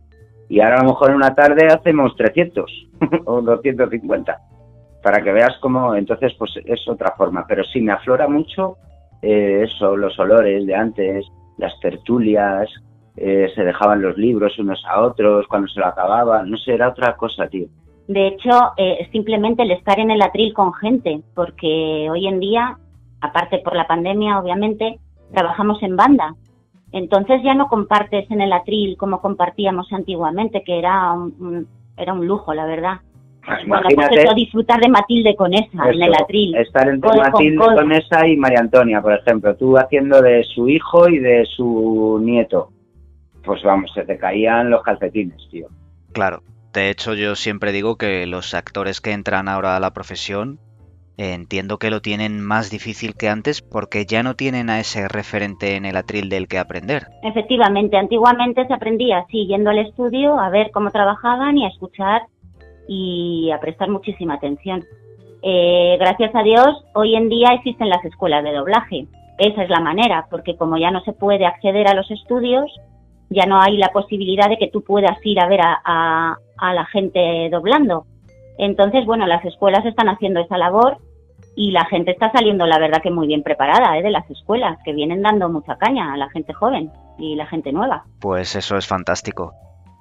y 0.48 0.60
ahora 0.60 0.76
a 0.76 0.82
lo 0.82 0.90
mejor 0.90 1.10
en 1.10 1.16
una 1.16 1.34
tarde 1.34 1.66
hacemos 1.66 2.16
300 2.16 2.88
o 3.26 3.42
250 3.42 4.38
para 5.02 5.22
que 5.22 5.32
veas 5.32 5.56
cómo 5.60 5.94
entonces 5.94 6.32
pues 6.38 6.52
es 6.64 6.88
otra 6.88 7.14
forma. 7.16 7.44
Pero 7.46 7.64
sí 7.64 7.80
me 7.80 7.92
aflora 7.92 8.28
mucho 8.28 8.76
eh, 9.22 9.64
eso 9.64 9.96
los 9.96 10.18
olores 10.18 10.66
de 10.66 10.74
antes 10.74 11.26
las 11.58 11.78
tertulias 11.80 12.68
eh, 13.16 13.50
se 13.54 13.64
dejaban 13.64 14.00
los 14.00 14.16
libros 14.16 14.58
unos 14.58 14.82
a 14.86 15.00
otros 15.02 15.46
cuando 15.48 15.68
se 15.68 15.80
lo 15.80 15.86
acababan 15.86 16.50
no 16.50 16.56
sé 16.56 16.74
era 16.74 16.88
otra 16.88 17.16
cosa 17.16 17.48
tío. 17.48 17.66
De 18.06 18.28
hecho 18.28 18.72
eh, 18.76 19.08
simplemente 19.12 19.62
el 19.62 19.72
estar 19.72 19.98
en 19.98 20.10
el 20.10 20.22
atril 20.22 20.54
con 20.54 20.72
gente 20.72 21.20
porque 21.34 22.08
hoy 22.10 22.26
en 22.26 22.40
día 22.40 22.78
aparte 23.20 23.58
por 23.58 23.76
la 23.76 23.86
pandemia 23.86 24.38
obviamente 24.38 24.98
trabajamos 25.32 25.82
en 25.82 25.96
banda 25.96 26.34
entonces 26.92 27.42
ya 27.42 27.54
no 27.54 27.68
compartes 27.68 28.30
en 28.30 28.40
el 28.40 28.52
atril 28.52 28.96
como 28.96 29.20
compartíamos 29.20 29.92
antiguamente, 29.92 30.62
que 30.62 30.78
era 30.78 31.12
un, 31.12 31.66
era 31.96 32.12
un 32.12 32.26
lujo, 32.26 32.54
la 32.54 32.66
verdad. 32.66 33.00
Ah, 33.46 33.58
bueno, 33.66 33.88
pues 33.94 34.34
disfrutar 34.34 34.80
de 34.80 34.88
Matilde 34.88 35.34
con 35.34 35.54
esa 35.54 35.90
en 35.90 36.02
el 36.02 36.14
atril. 36.14 36.54
Estar 36.56 36.88
entre 36.88 37.10
Matilde 37.16 37.56
con, 37.56 37.92
esa 37.92 38.26
y 38.26 38.36
María 38.36 38.60
Antonia, 38.60 39.00
por 39.00 39.14
ejemplo, 39.14 39.56
tú 39.56 39.76
haciendo 39.78 40.20
de 40.20 40.44
su 40.44 40.68
hijo 40.68 41.08
y 41.08 41.18
de 41.18 41.46
su 41.46 42.20
nieto. 42.22 42.70
Pues 43.42 43.62
vamos, 43.62 43.90
se 43.94 44.04
te 44.04 44.18
caían 44.18 44.68
los 44.70 44.82
calcetines, 44.82 45.48
tío. 45.50 45.68
Claro. 46.12 46.42
De 46.74 46.90
hecho, 46.90 47.14
yo 47.14 47.34
siempre 47.34 47.72
digo 47.72 47.96
que 47.96 48.26
los 48.26 48.52
actores 48.52 49.00
que 49.00 49.12
entran 49.12 49.48
ahora 49.48 49.76
a 49.76 49.80
la 49.80 49.94
profesión 49.94 50.58
entiendo 51.18 51.78
que 51.78 51.90
lo 51.90 52.00
tienen 52.00 52.40
más 52.40 52.70
difícil 52.70 53.14
que 53.14 53.28
antes 53.28 53.60
porque 53.60 54.06
ya 54.06 54.22
no 54.22 54.34
tienen 54.34 54.70
a 54.70 54.78
ese 54.78 55.08
referente 55.08 55.74
en 55.74 55.84
el 55.84 55.96
atril 55.96 56.28
del 56.28 56.46
que 56.46 56.58
aprender. 56.58 57.08
Efectivamente, 57.24 57.96
antiguamente 57.96 58.66
se 58.66 58.72
aprendía 58.72 59.18
así, 59.18 59.46
yendo 59.46 59.70
al 59.70 59.80
estudio 59.80 60.38
a 60.38 60.48
ver 60.48 60.70
cómo 60.70 60.90
trabajaban 60.90 61.58
y 61.58 61.64
a 61.64 61.68
escuchar 61.68 62.22
y 62.86 63.50
a 63.50 63.58
prestar 63.58 63.90
muchísima 63.90 64.34
atención. 64.34 64.84
Eh, 65.42 65.96
gracias 65.98 66.34
a 66.34 66.42
Dios, 66.42 66.84
hoy 66.94 67.16
en 67.16 67.28
día 67.28 67.48
existen 67.52 67.88
las 67.88 68.04
escuelas 68.04 68.44
de 68.44 68.52
doblaje. 68.52 69.06
Esa 69.38 69.64
es 69.64 69.70
la 69.70 69.80
manera, 69.80 70.26
porque 70.30 70.56
como 70.56 70.78
ya 70.78 70.90
no 70.90 71.00
se 71.02 71.12
puede 71.12 71.46
acceder 71.46 71.88
a 71.88 71.94
los 71.94 72.10
estudios, 72.10 72.64
ya 73.28 73.44
no 73.46 73.60
hay 73.60 73.76
la 73.76 73.88
posibilidad 73.88 74.48
de 74.48 74.56
que 74.56 74.68
tú 74.68 74.82
puedas 74.82 75.18
ir 75.24 75.40
a 75.40 75.48
ver 75.48 75.60
a, 75.62 76.36
a 76.56 76.74
la 76.74 76.86
gente 76.86 77.48
doblando. 77.50 78.04
Entonces, 78.56 79.04
bueno, 79.04 79.26
las 79.26 79.44
escuelas 79.44 79.84
están 79.84 80.08
haciendo 80.08 80.40
esa 80.40 80.58
labor 80.58 80.98
y 81.58 81.72
la 81.72 81.84
gente 81.86 82.12
está 82.12 82.30
saliendo, 82.30 82.66
la 82.66 82.78
verdad, 82.78 83.02
que 83.02 83.10
muy 83.10 83.26
bien 83.26 83.42
preparada 83.42 83.98
¿eh? 83.98 84.02
de 84.04 84.12
las 84.12 84.30
escuelas, 84.30 84.78
que 84.84 84.92
vienen 84.92 85.22
dando 85.22 85.48
mucha 85.48 85.76
caña 85.76 86.12
a 86.12 86.16
la 86.16 86.30
gente 86.30 86.54
joven 86.54 86.92
y 87.18 87.34
la 87.34 87.46
gente 87.46 87.72
nueva. 87.72 88.04
Pues 88.20 88.54
eso 88.54 88.76
es 88.76 88.86
fantástico. 88.86 89.54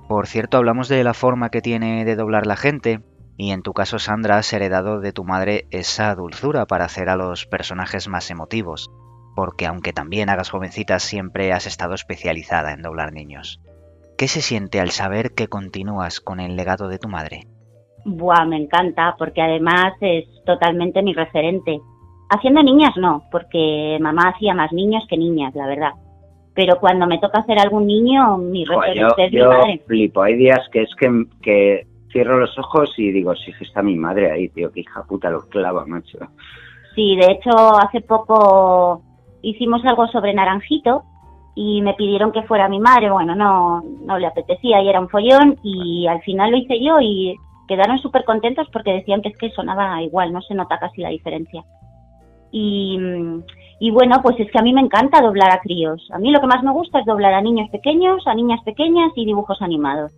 Por 0.08 0.28
cierto, 0.28 0.58
hablamos 0.58 0.88
de 0.88 1.04
la 1.04 1.16
forma 1.16 1.50
que 1.50 1.64
tiene 1.64 2.06
de 2.06 2.16
doblar 2.16 2.46
la 2.46 2.58
gente, 2.58 3.00
y 3.38 3.50
en 3.50 3.64
tu 3.64 3.74
caso, 3.74 3.98
Sandra, 3.98 4.38
has 4.38 4.54
heredado 4.54 5.00
de 5.00 5.14
tu 5.14 5.24
madre 5.24 5.66
esa 5.72 6.14
dulzura 6.14 6.68
para 6.68 6.86
hacer 6.86 7.10
a 7.10 7.16
los 7.16 7.48
personajes 7.48 8.08
más 8.08 8.30
emotivos, 8.30 8.92
porque 9.36 9.66
aunque 9.66 9.94
también 9.94 10.30
hagas 10.30 10.52
jovencitas, 10.52 11.02
siempre 11.02 11.54
has 11.54 11.66
estado 11.66 11.96
especializada 11.96 12.72
en 12.72 12.84
doblar 12.84 13.14
niños. 13.14 13.62
¿Qué 14.16 14.28
se 14.28 14.44
siente 14.44 14.80
al 14.80 14.92
saber 14.92 15.34
que 15.34 15.48
continúas 15.48 16.20
con 16.20 16.40
el 16.40 16.56
legado 16.56 16.88
de 16.88 17.00
tu 17.00 17.08
madre? 17.08 17.48
Buah, 18.08 18.46
me 18.46 18.56
encanta, 18.56 19.16
porque 19.18 19.42
además 19.42 19.94
es 20.00 20.26
totalmente 20.46 21.02
mi 21.04 21.14
referente. 21.14 21.82
Haciendo 22.30 22.64
niñas 22.64 22.96
no, 22.96 23.24
porque 23.32 23.98
mamá 24.00 24.30
hacía 24.30 24.54
más 24.54 24.72
niños 24.72 25.04
que 25.10 25.18
niñas, 25.18 25.54
la 25.56 25.68
verdad. 25.68 25.92
Pero 26.54 26.80
cuando 26.80 27.06
me 27.06 27.20
toca 27.20 27.40
hacer 27.40 27.60
algún 27.60 27.86
niño, 27.86 28.38
mi 28.38 28.64
referente 28.64 29.26
es 29.26 29.34
mi 29.34 29.42
madre. 29.42 29.82
flipo, 29.86 30.24
hay 30.24 30.36
días 30.36 30.62
que 30.72 30.84
es 30.84 30.96
que, 30.96 31.26
que 31.42 31.86
cierro 32.10 32.40
los 32.40 32.58
ojos 32.58 32.94
y 32.98 33.12
digo, 33.12 33.36
sí, 33.36 33.54
está 33.60 33.84
mi 33.84 33.96
madre 33.96 34.32
ahí, 34.32 34.48
tío, 34.50 34.72
que 34.72 34.80
hija 34.80 35.04
puta 35.04 35.30
lo 35.30 35.42
clava, 35.50 35.86
macho. 35.86 36.18
Sí, 36.96 37.18
de 37.18 37.32
hecho, 37.34 37.52
hace 37.78 38.00
poco 38.02 39.02
hicimos 39.42 39.84
algo 39.86 40.08
sobre 40.08 40.34
Naranjito 40.34 41.04
y 41.56 41.82
me 41.82 41.94
pidieron 41.94 42.32
que 42.32 42.44
fuera 42.44 42.70
mi 42.70 42.80
madre. 42.80 43.12
Bueno, 43.12 43.36
no, 43.36 43.84
no 44.06 44.18
le 44.18 44.28
apetecía 44.28 44.82
y 44.82 44.88
era 44.88 45.02
un 45.02 45.10
follón 45.10 45.58
y 45.62 46.08
al 46.08 46.22
final 46.22 46.52
lo 46.52 46.58
hice 46.58 46.82
yo 46.82 47.02
y 47.02 47.36
quedaron 47.68 48.00
súper 48.00 48.24
contentos 48.24 48.68
porque 48.72 48.94
decían 48.94 49.22
que 49.22 49.30
es 49.30 49.38
que 49.38 49.52
sonaba 49.52 50.02
igual, 50.02 50.34
no 50.34 50.42
se 50.42 50.56
nota 50.56 50.80
casi 50.80 51.02
la 51.02 51.10
diferencia. 51.10 51.64
Y, 52.52 52.98
y, 53.80 53.92
bueno, 53.92 54.22
pues 54.24 54.40
es 54.40 54.50
que 54.52 54.58
a 54.58 54.62
mí 54.62 54.74
me 54.74 54.82
encanta 54.82 55.22
doblar 55.22 55.52
a 55.52 55.60
críos. 55.60 56.10
A 56.12 56.18
mí 56.18 56.32
lo 56.32 56.40
que 56.40 56.48
más 56.48 56.64
me 56.64 56.72
gusta 56.72 57.00
es 57.00 57.06
doblar 57.06 57.34
a 57.34 57.42
niños 57.42 57.70
pequeños, 57.70 58.26
a 58.26 58.34
niñas 58.34 58.62
pequeñas 58.64 59.12
y 59.16 59.26
dibujos 59.26 59.62
animados. 59.62 60.14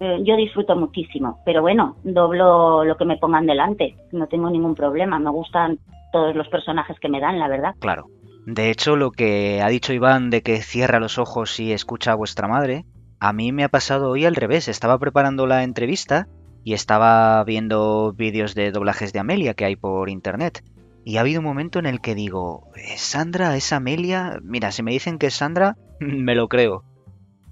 Eh, 0.00 0.22
yo 0.24 0.36
disfruto 0.36 0.76
muchísimo, 0.76 1.38
pero 1.44 1.62
bueno, 1.62 1.96
doblo 2.02 2.84
lo 2.84 2.96
que 2.96 3.04
me 3.04 3.16
pongan 3.16 3.46
delante, 3.46 3.96
no 4.12 4.26
tengo 4.26 4.50
ningún 4.50 4.74
problema, 4.74 5.18
me 5.18 5.30
gustan 5.30 5.78
todos 6.12 6.34
los 6.34 6.48
personajes 6.48 6.98
que 7.00 7.08
me 7.08 7.20
dan, 7.20 7.38
la 7.38 7.48
verdad. 7.48 7.74
Claro. 7.78 8.06
De 8.44 8.70
hecho, 8.70 8.96
lo 8.96 9.10
que 9.10 9.62
ha 9.62 9.68
dicho 9.68 9.92
Iván 9.92 10.30
de 10.30 10.42
que 10.42 10.60
cierra 10.60 11.00
los 11.00 11.18
ojos 11.18 11.58
y 11.60 11.72
escucha 11.72 12.12
a 12.12 12.16
vuestra 12.16 12.48
madre, 12.48 12.84
a 13.18 13.32
mí 13.32 13.52
me 13.52 13.64
ha 13.64 13.68
pasado 13.68 14.10
hoy 14.10 14.26
al 14.26 14.34
revés. 14.34 14.68
Estaba 14.68 14.98
preparando 14.98 15.46
la 15.46 15.62
entrevista 15.62 16.26
y 16.64 16.72
estaba 16.72 17.44
viendo 17.44 18.12
vídeos 18.12 18.54
de 18.54 18.72
doblajes 18.72 19.12
de 19.12 19.20
Amelia 19.20 19.54
que 19.54 19.66
hay 19.66 19.76
por 19.76 20.08
internet. 20.08 20.64
Y 21.04 21.18
ha 21.18 21.20
habido 21.20 21.40
un 21.40 21.46
momento 21.46 21.78
en 21.78 21.86
el 21.86 22.00
que 22.00 22.14
digo, 22.14 22.68
¿es 22.74 23.00
Sandra? 23.00 23.54
¿Es 23.56 23.72
Amelia? 23.72 24.38
Mira, 24.42 24.72
si 24.72 24.82
me 24.82 24.90
dicen 24.90 25.18
que 25.18 25.26
es 25.26 25.34
Sandra, 25.34 25.76
me 26.00 26.34
lo 26.34 26.48
creo. 26.48 26.82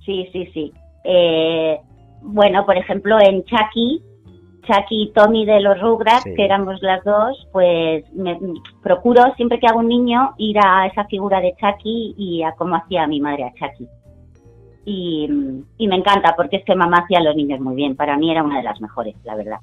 Sí, 0.07 0.27
sí, 0.33 0.49
sí. 0.55 0.73
Eh, 1.05 1.79
bueno, 2.23 2.65
por 2.65 2.77
ejemplo, 2.79 3.19
en 3.21 3.45
Chucky, 3.45 4.03
Chucky 4.63 5.03
y 5.03 5.13
Tommy 5.13 5.45
de 5.45 5.61
los 5.61 5.79
Rugrats, 5.81 6.25
que 6.25 6.45
éramos 6.45 6.81
las 6.81 7.05
dos, 7.05 7.47
pues 7.53 8.05
me, 8.15 8.39
procuro 8.83 9.23
siempre 9.37 9.61
que 9.61 9.67
hago 9.67 9.81
un 9.81 9.89
niño 9.89 10.33
ir 10.39 10.57
a 10.59 10.87
esa 10.87 11.05
figura 11.05 11.41
de 11.41 11.55
Chucky 11.61 12.15
y 12.17 12.43
a 12.43 12.53
cómo 12.53 12.77
hacía 12.77 13.07
mi 13.07 13.21
madre 13.21 13.45
a 13.45 13.53
Chucky 13.53 13.87
y, 14.85 15.29
me 15.29 15.97
encanta 15.97 16.35
porque 16.37 16.57
es 16.57 16.65
que 16.65 16.75
mamá 16.75 16.99
hacía 17.05 17.19
a 17.19 17.23
los 17.23 17.37
niños 17.37 17.61
muy 17.61 17.75
bien. 17.75 17.97
Para 17.97 18.17
mí 18.17 18.31
era 18.31 18.43
una 18.43 18.59
de 18.59 18.65
las 18.65 18.81
mejores, 18.81 19.15
la 19.25 19.37
verdad. 19.37 19.59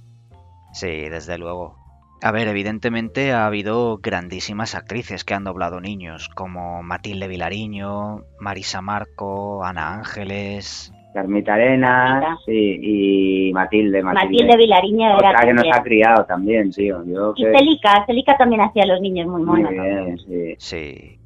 Sí, 0.71 1.09
desde 1.09 1.37
luego. 1.37 1.75
A 2.21 2.31
ver, 2.31 2.47
evidentemente 2.47 3.31
ha 3.31 3.45
habido 3.45 3.97
grandísimas 3.97 4.75
actrices 4.75 5.23
que 5.23 5.33
han 5.33 5.45
doblado 5.45 5.79
niños, 5.79 6.29
como 6.29 6.83
Matilde 6.83 7.27
Vilariño, 7.27 8.23
Marisa 8.39 8.81
Marco, 8.81 9.63
Ana 9.63 9.95
Ángeles. 9.95 10.93
Carmita 11.13 11.53
Arena 11.53 12.37
y 12.45 13.51
Matilde, 13.53 14.03
Matilde. 14.03 14.57
Vilariño 14.57 15.07
era 15.07 15.15
Otra 15.15 15.41
que 15.41 15.53
nos 15.53 15.65
ha 15.73 15.81
criado 15.81 16.25
también, 16.25 16.71
tío. 16.71 17.03
Yo 17.05 17.33
y 17.35 17.45
Celica, 17.45 18.05
Celica 18.05 18.37
también 18.37 18.61
hacía 18.61 18.83
a 18.83 18.87
los 18.87 19.01
niños 19.01 19.27
muy 19.27 19.41
monos. 19.41 19.71
Muy 19.71 19.79
bien, 19.79 20.17
sí. 20.19 20.55
Sí. 20.57 21.19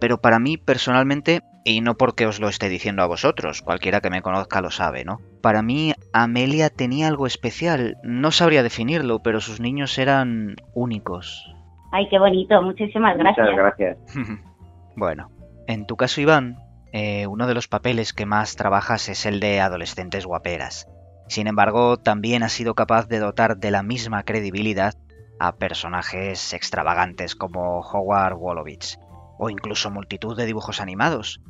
Pero 0.00 0.18
para 0.18 0.38
mí, 0.38 0.56
personalmente, 0.56 1.42
y 1.64 1.80
no 1.80 1.96
porque 1.96 2.26
os 2.26 2.40
lo 2.40 2.48
esté 2.48 2.68
diciendo 2.68 3.02
a 3.02 3.06
vosotros, 3.06 3.62
cualquiera 3.62 4.00
que 4.00 4.10
me 4.10 4.22
conozca 4.22 4.60
lo 4.60 4.70
sabe, 4.70 5.04
¿no? 5.04 5.20
Para 5.42 5.62
mí, 5.62 5.92
Amelia 6.12 6.70
tenía 6.70 7.08
algo 7.08 7.26
especial, 7.26 7.96
no 8.02 8.30
sabría 8.30 8.62
definirlo, 8.62 9.20
pero 9.22 9.40
sus 9.40 9.60
niños 9.60 9.98
eran 9.98 10.56
únicos. 10.74 11.54
Ay, 11.92 12.08
qué 12.08 12.18
bonito, 12.18 12.62
muchísimas 12.62 13.16
gracias. 13.18 13.46
Muchas 13.50 13.58
gracias. 13.58 13.98
bueno, 14.96 15.30
en 15.66 15.86
tu 15.86 15.96
caso, 15.96 16.20
Iván, 16.20 16.56
eh, 16.92 17.26
uno 17.26 17.46
de 17.46 17.54
los 17.54 17.68
papeles 17.68 18.12
que 18.12 18.26
más 18.26 18.56
trabajas 18.56 19.08
es 19.08 19.26
el 19.26 19.40
de 19.40 19.60
adolescentes 19.60 20.26
guaperas. 20.26 20.88
Sin 21.28 21.46
embargo, 21.46 21.96
también 21.96 22.42
has 22.42 22.52
sido 22.52 22.74
capaz 22.74 23.06
de 23.06 23.20
dotar 23.20 23.58
de 23.58 23.70
la 23.70 23.82
misma 23.82 24.24
credibilidad 24.24 24.94
a 25.38 25.56
personajes 25.56 26.52
extravagantes 26.52 27.36
como 27.36 27.80
Howard 27.80 28.34
Wolowitz, 28.34 28.98
o 29.38 29.48
incluso 29.48 29.90
multitud 29.90 30.36
de 30.36 30.46
dibujos 30.46 30.80
animados. 30.80 31.40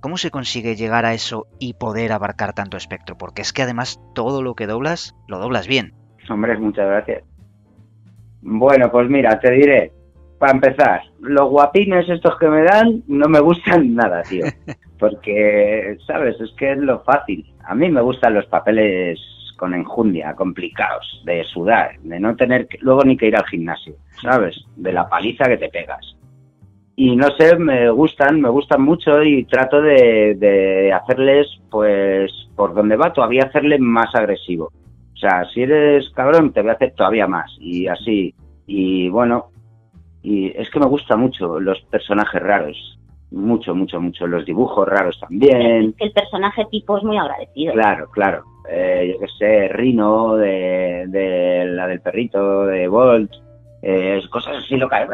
¿Cómo 0.00 0.16
se 0.16 0.30
consigue 0.30 0.76
llegar 0.76 1.04
a 1.04 1.12
eso 1.12 1.46
y 1.58 1.74
poder 1.74 2.12
abarcar 2.12 2.54
tanto 2.54 2.76
espectro? 2.76 3.16
Porque 3.18 3.42
es 3.42 3.52
que 3.52 3.62
además 3.62 4.00
todo 4.14 4.42
lo 4.42 4.54
que 4.54 4.66
doblas, 4.66 5.14
lo 5.28 5.38
doblas 5.38 5.68
bien. 5.68 5.92
Hombre, 6.28 6.56
muchas 6.58 6.86
gracias. 6.86 7.24
Bueno, 8.40 8.90
pues 8.90 9.10
mira, 9.10 9.38
te 9.38 9.50
diré, 9.50 9.92
para 10.38 10.52
empezar, 10.52 11.02
los 11.20 11.50
guapines 11.50 12.08
estos 12.08 12.38
que 12.38 12.48
me 12.48 12.62
dan 12.62 13.02
no 13.08 13.28
me 13.28 13.40
gustan 13.40 13.94
nada, 13.94 14.22
tío. 14.22 14.46
Porque, 14.98 15.98
¿sabes? 16.06 16.40
Es 16.40 16.50
que 16.56 16.72
es 16.72 16.78
lo 16.78 17.00
fácil. 17.00 17.52
A 17.64 17.74
mí 17.74 17.90
me 17.90 18.00
gustan 18.00 18.34
los 18.34 18.46
papeles 18.46 19.18
con 19.58 19.74
enjundia, 19.74 20.34
complicados, 20.34 21.22
de 21.26 21.44
sudar, 21.44 22.00
de 22.00 22.18
no 22.18 22.34
tener 22.34 22.66
que, 22.66 22.78
luego 22.80 23.04
ni 23.04 23.18
que 23.18 23.26
ir 23.26 23.36
al 23.36 23.44
gimnasio, 23.44 23.94
¿sabes? 24.22 24.56
De 24.76 24.90
la 24.90 25.06
paliza 25.06 25.44
que 25.44 25.58
te 25.58 25.68
pegas. 25.68 26.16
Y 27.02 27.16
no 27.16 27.28
sé, 27.38 27.56
me 27.56 27.88
gustan, 27.88 28.42
me 28.42 28.50
gustan 28.50 28.82
mucho 28.82 29.22
y 29.22 29.46
trato 29.46 29.80
de, 29.80 30.34
de 30.34 30.92
hacerles, 30.92 31.46
pues, 31.70 32.30
por 32.54 32.74
donde 32.74 32.94
va, 32.94 33.10
todavía 33.10 33.44
hacerle 33.44 33.78
más 33.78 34.14
agresivo. 34.14 34.66
O 34.66 35.16
sea, 35.16 35.46
si 35.46 35.62
eres 35.62 36.10
cabrón, 36.10 36.52
te 36.52 36.60
voy 36.60 36.68
a 36.68 36.74
hacer 36.74 36.92
todavía 36.94 37.26
más. 37.26 37.50
Y 37.58 37.86
así. 37.86 38.34
Y 38.66 39.08
bueno, 39.08 39.46
y 40.22 40.48
es 40.48 40.68
que 40.68 40.78
me 40.78 40.84
gusta 40.84 41.16
mucho 41.16 41.58
los 41.58 41.80
personajes 41.90 42.42
raros. 42.42 42.98
Mucho, 43.30 43.74
mucho, 43.74 43.98
mucho. 43.98 44.26
Los 44.26 44.44
dibujos 44.44 44.86
raros 44.86 45.18
también. 45.20 45.94
El 45.98 46.12
personaje 46.12 46.66
tipo 46.70 46.98
es 46.98 47.02
muy 47.02 47.16
agradecido. 47.16 47.72
Claro, 47.72 48.10
claro. 48.10 48.44
Eh, 48.70 49.14
yo 49.14 49.20
qué 49.20 49.32
sé, 49.38 49.68
Rino, 49.68 50.36
de, 50.36 51.06
de 51.08 51.64
la 51.64 51.86
del 51.86 52.02
perrito, 52.02 52.66
de 52.66 52.88
Bolt. 52.88 53.32
Eh, 53.82 54.20
cosas 54.28 54.58
así 54.58 54.76
locales, 54.76 55.08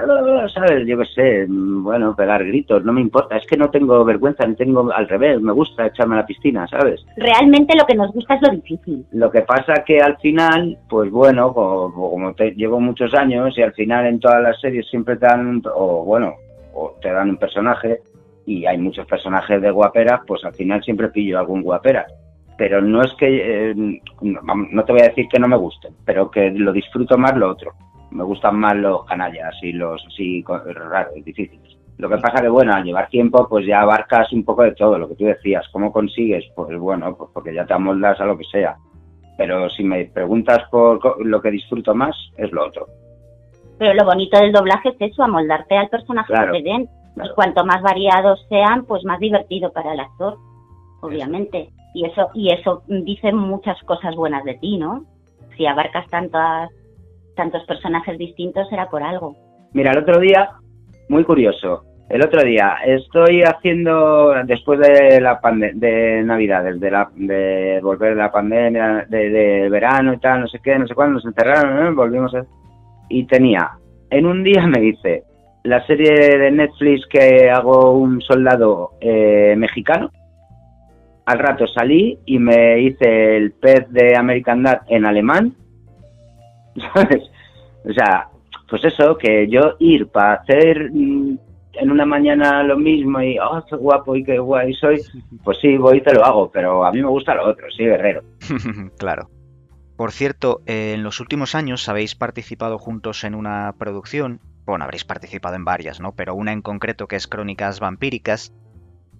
¿sabes? 0.52 0.84
Yo 0.86 0.98
qué 0.98 1.04
sé, 1.06 1.46
mm, 1.48 1.84
bueno, 1.84 2.16
pegar 2.16 2.44
gritos, 2.44 2.84
no 2.84 2.92
me 2.92 3.00
importa, 3.00 3.36
es 3.36 3.46
que 3.46 3.56
no 3.56 3.70
tengo 3.70 4.04
vergüenza, 4.04 4.44
ni 4.44 4.56
tengo 4.56 4.90
al 4.92 5.08
revés, 5.08 5.40
me 5.40 5.52
gusta 5.52 5.86
echarme 5.86 6.16
a 6.16 6.18
la 6.18 6.26
piscina, 6.26 6.66
¿sabes? 6.66 7.06
Realmente 7.16 7.76
lo 7.76 7.86
que 7.86 7.94
nos 7.94 8.12
gusta 8.12 8.34
es 8.34 8.42
lo 8.42 8.48
difícil. 8.50 9.06
Lo 9.12 9.30
que 9.30 9.42
pasa 9.42 9.84
que 9.86 10.00
al 10.00 10.16
final, 10.18 10.78
pues 10.88 11.12
bueno, 11.12 11.54
como, 11.54 12.10
como 12.10 12.34
te, 12.34 12.52
llevo 12.52 12.80
muchos 12.80 13.14
años 13.14 13.56
y 13.56 13.62
al 13.62 13.72
final 13.72 14.06
en 14.06 14.18
todas 14.18 14.42
las 14.42 14.60
series 14.60 14.88
siempre 14.88 15.16
te 15.16 15.26
dan, 15.26 15.62
o 15.72 16.04
bueno, 16.04 16.34
o 16.74 16.96
te 17.00 17.12
dan 17.12 17.30
un 17.30 17.36
personaje 17.36 18.00
y 18.46 18.66
hay 18.66 18.78
muchos 18.78 19.06
personajes 19.06 19.62
de 19.62 19.70
guaperas, 19.70 20.20
pues 20.26 20.44
al 20.44 20.54
final 20.54 20.82
siempre 20.82 21.08
pillo 21.08 21.38
algún 21.38 21.62
guapera. 21.62 22.06
Pero 22.58 22.80
no 22.80 23.02
es 23.02 23.12
que, 23.14 23.70
eh, 23.70 23.74
no 24.22 24.84
te 24.84 24.92
voy 24.92 25.02
a 25.02 25.08
decir 25.08 25.26
que 25.30 25.38
no 25.38 25.46
me 25.46 25.56
gusten, 25.56 25.92
pero 26.04 26.30
que 26.30 26.50
lo 26.50 26.72
disfruto 26.72 27.18
más 27.18 27.36
lo 27.36 27.50
otro. 27.50 27.72
Me 28.10 28.24
gustan 28.24 28.58
más 28.58 28.76
los 28.76 29.04
canallas 29.04 29.54
y 29.62 29.72
los 29.72 30.02
así 30.06 30.44
raros, 30.46 31.14
difíciles. 31.24 31.76
Lo 31.98 32.08
que 32.08 32.18
pasa 32.18 32.42
que, 32.42 32.48
bueno, 32.48 32.74
al 32.74 32.84
llevar 32.84 33.08
tiempo, 33.08 33.46
pues 33.48 33.66
ya 33.66 33.80
abarcas 33.80 34.30
un 34.32 34.44
poco 34.44 34.62
de 34.62 34.72
todo, 34.72 34.98
lo 34.98 35.08
que 35.08 35.14
tú 35.14 35.24
decías. 35.24 35.66
¿Cómo 35.72 35.90
consigues? 35.92 36.44
Pues 36.54 36.78
bueno, 36.78 37.16
pues 37.16 37.30
porque 37.32 37.54
ya 37.54 37.64
te 37.64 37.72
amoldas 37.72 38.20
a 38.20 38.26
lo 38.26 38.36
que 38.36 38.44
sea. 38.44 38.76
Pero 39.38 39.68
si 39.70 39.82
me 39.82 40.04
preguntas 40.04 40.62
por 40.70 41.24
lo 41.24 41.40
que 41.40 41.50
disfruto 41.50 41.94
más, 41.94 42.14
es 42.36 42.52
lo 42.52 42.66
otro. 42.66 42.86
Pero 43.78 43.94
lo 43.94 44.04
bonito 44.04 44.38
del 44.38 44.52
doblaje 44.52 44.90
es 44.90 44.96
eso, 45.12 45.22
amoldarte 45.22 45.76
al 45.76 45.88
personaje 45.88 46.32
Claro, 46.32 46.52
que 46.52 46.62
te 46.62 46.68
den. 46.68 46.88
claro. 47.14 47.30
Y 47.30 47.34
cuanto 47.34 47.64
más 47.64 47.82
variados 47.82 48.44
sean, 48.48 48.84
pues 48.84 49.04
más 49.04 49.18
divertido 49.18 49.72
para 49.72 49.92
el 49.94 50.00
actor, 50.00 50.36
obviamente. 51.00 51.70
Y 51.94 52.04
eso, 52.04 52.28
y 52.34 52.50
eso 52.52 52.82
dice 52.88 53.32
muchas 53.32 53.80
cosas 53.84 54.14
buenas 54.16 54.44
de 54.44 54.54
ti, 54.54 54.76
¿no? 54.78 55.04
Si 55.56 55.66
abarcas 55.66 56.06
tantas, 56.08 56.70
tantos 57.36 57.62
personajes 57.64 58.18
distintos, 58.18 58.68
será 58.68 58.90
por 58.90 59.02
algo. 59.02 59.36
Mira, 59.72 59.92
el 59.92 59.98
otro 59.98 60.18
día, 60.18 60.50
muy 61.08 61.22
curioso, 61.22 61.84
el 62.08 62.24
otro 62.24 62.42
día 62.42 62.76
estoy 62.84 63.42
haciendo, 63.42 64.32
después 64.44 64.80
de 64.80 65.20
la 65.20 65.40
pande 65.40 65.72
de 65.74 66.22
Navidades, 66.22 66.78
de, 66.80 66.90
la, 66.90 67.10
de 67.14 67.80
volver 67.82 68.14
de 68.14 68.22
la 68.22 68.30
pandemia, 68.30 69.06
de, 69.08 69.30
de 69.30 69.68
verano 69.68 70.14
y 70.14 70.18
tal, 70.18 70.40
no 70.40 70.48
sé 70.48 70.60
qué, 70.62 70.78
no 70.78 70.86
sé 70.86 70.94
cuándo, 70.94 71.14
nos 71.14 71.26
encerraron, 71.26 71.84
¿no? 71.84 71.94
volvimos 71.94 72.34
a... 72.34 72.44
Y 73.08 73.24
tenía, 73.26 73.70
en 74.10 74.26
un 74.26 74.42
día 74.42 74.66
me 74.66 74.80
dice, 74.80 75.24
la 75.64 75.84
serie 75.86 76.38
de 76.38 76.50
Netflix 76.50 77.06
que 77.08 77.50
hago 77.50 77.92
un 77.92 78.20
soldado 78.20 78.92
eh, 79.00 79.54
mexicano, 79.56 80.10
al 81.24 81.40
rato 81.40 81.66
salí 81.66 82.20
y 82.24 82.38
me 82.38 82.80
hice 82.80 83.36
el 83.36 83.50
pez 83.50 83.90
de 83.90 84.16
American 84.16 84.62
Dad 84.62 84.82
en 84.88 85.04
alemán, 85.04 85.54
¿sabes? 86.94 87.22
O 87.84 87.92
sea, 87.92 88.28
pues 88.68 88.84
eso, 88.84 89.16
que 89.16 89.48
yo 89.48 89.76
ir 89.78 90.08
para 90.08 90.34
hacer 90.34 90.90
mm, 90.92 91.38
en 91.74 91.90
una 91.90 92.06
mañana 92.06 92.62
lo 92.62 92.76
mismo 92.76 93.20
y, 93.20 93.38
oh, 93.38 93.64
qué 93.68 93.76
guapo 93.76 94.16
y 94.16 94.24
qué 94.24 94.38
guay 94.38 94.74
soy, 94.74 95.00
pues 95.44 95.58
sí, 95.60 95.76
voy 95.76 95.98
y 95.98 96.00
te 96.02 96.14
lo 96.14 96.24
hago, 96.24 96.50
pero 96.50 96.84
a 96.84 96.92
mí 96.92 97.00
me 97.00 97.08
gusta 97.08 97.34
lo 97.34 97.48
otro, 97.48 97.66
sí, 97.76 97.84
guerrero. 97.84 98.22
claro. 98.98 99.30
Por 99.96 100.12
cierto, 100.12 100.60
eh, 100.66 100.92
en 100.94 101.02
los 101.02 101.20
últimos 101.20 101.54
años 101.54 101.88
habéis 101.88 102.14
participado 102.14 102.78
juntos 102.78 103.24
en 103.24 103.34
una 103.34 103.74
producción, 103.78 104.40
bueno, 104.66 104.84
habréis 104.84 105.04
participado 105.04 105.56
en 105.56 105.64
varias, 105.64 106.00
¿no? 106.00 106.12
Pero 106.12 106.34
una 106.34 106.52
en 106.52 106.60
concreto 106.60 107.08
que 107.08 107.16
es 107.16 107.26
Crónicas 107.26 107.80
Vampíricas, 107.80 108.52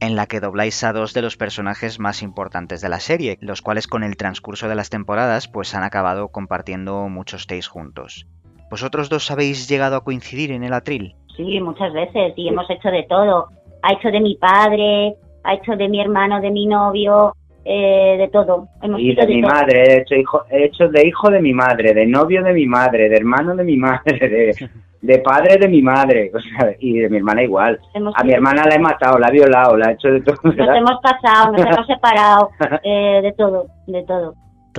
en 0.01 0.17
la 0.17 0.27
que 0.27 0.41
dobláis 0.41 0.83
a 0.85 0.93
dos 0.93 1.15
de 1.15 1.23
los 1.23 1.37
personajes 1.37 1.99
más 1.99 2.23
importantes 2.23 2.81
de 2.81 2.89
la 2.89 3.01
serie, 3.01 3.39
los 3.41 3.63
cuales 3.63 3.87
con 3.87 4.03
el 4.03 4.17
transcurso 4.17 4.69
de 4.69 4.75
las 4.75 4.91
temporadas 4.91 5.49
pues 5.49 5.75
han 5.75 5.83
acabado 5.85 6.29
compartiendo 6.29 7.09
muchos 7.09 7.47
takes 7.47 7.67
juntos. 7.69 8.27
¿Vosotros 8.71 9.09
dos 9.09 9.31
habéis 9.31 9.69
llegado 9.69 9.97
a 9.97 10.05
coincidir 10.05 10.51
en 10.53 10.65
el 10.65 10.73
atril? 10.73 11.15
Sí, 11.37 11.61
muchas 11.61 11.93
veces, 11.93 12.33
y 12.37 12.49
hemos 12.49 12.69
hecho 12.71 12.89
de 12.89 13.05
todo. 13.09 13.49
Ha 13.83 13.93
hecho 13.93 14.09
de 14.09 14.21
mi 14.21 14.35
padre, 14.37 15.15
ha 15.45 15.55
hecho 15.55 15.77
de 15.77 15.89
mi 15.89 16.01
hermano, 16.01 16.41
de 16.41 16.51
mi 16.51 16.67
novio, 16.67 17.35
eh, 17.65 18.17
de 18.19 18.29
todo. 18.29 18.69
Hemos 18.83 19.01
Y 19.01 19.11
hecho 19.11 19.21
de 19.27 19.35
mi 19.35 19.43
todo. 19.43 19.51
madre, 19.53 19.83
he 19.83 19.97
hecho, 19.99 20.15
hijo, 20.15 20.43
he 20.51 20.65
hecho 20.65 20.89
de 20.89 21.07
hijo 21.07 21.31
de 21.31 21.41
mi 21.41 21.53
madre, 21.53 21.95
de 21.95 22.07
novio 22.07 22.43
de 22.43 22.53
mi 22.53 22.67
madre, 22.67 23.09
de 23.09 23.17
hermano 23.17 23.55
de 23.55 23.65
mi 23.65 23.77
madre, 23.77 24.19
de, 24.29 24.71
de 25.07 25.19
padre 25.21 25.57
de 25.57 25.69
mi 25.69 25.83
madre, 25.83 26.33
o 26.35 26.41
sea, 26.41 26.75
y 26.81 26.99
de 26.99 27.09
mi 27.09 27.19
hermana 27.19 27.43
igual. 27.43 27.79
Hemos 27.95 28.13
A 28.17 28.25
mi 28.25 28.33
hermana 28.33 28.65
la 28.69 28.75
he 28.75 28.79
matado, 28.79 29.19
la 29.19 29.29
he 29.29 29.33
violado, 29.33 29.77
la 29.77 29.91
he 29.91 29.95
hecho 29.95 30.09
de 30.09 30.21
todo. 30.21 30.37
Nos 30.43 30.57
hemos 30.57 31.01
casado, 31.01 31.53
nos 31.53 31.61
hemos 31.61 31.87
separado, 31.87 32.51
eh, 32.83 33.21
de 33.23 33.33
todo, 33.33 33.67
de 33.87 34.03
todo. 34.05 34.35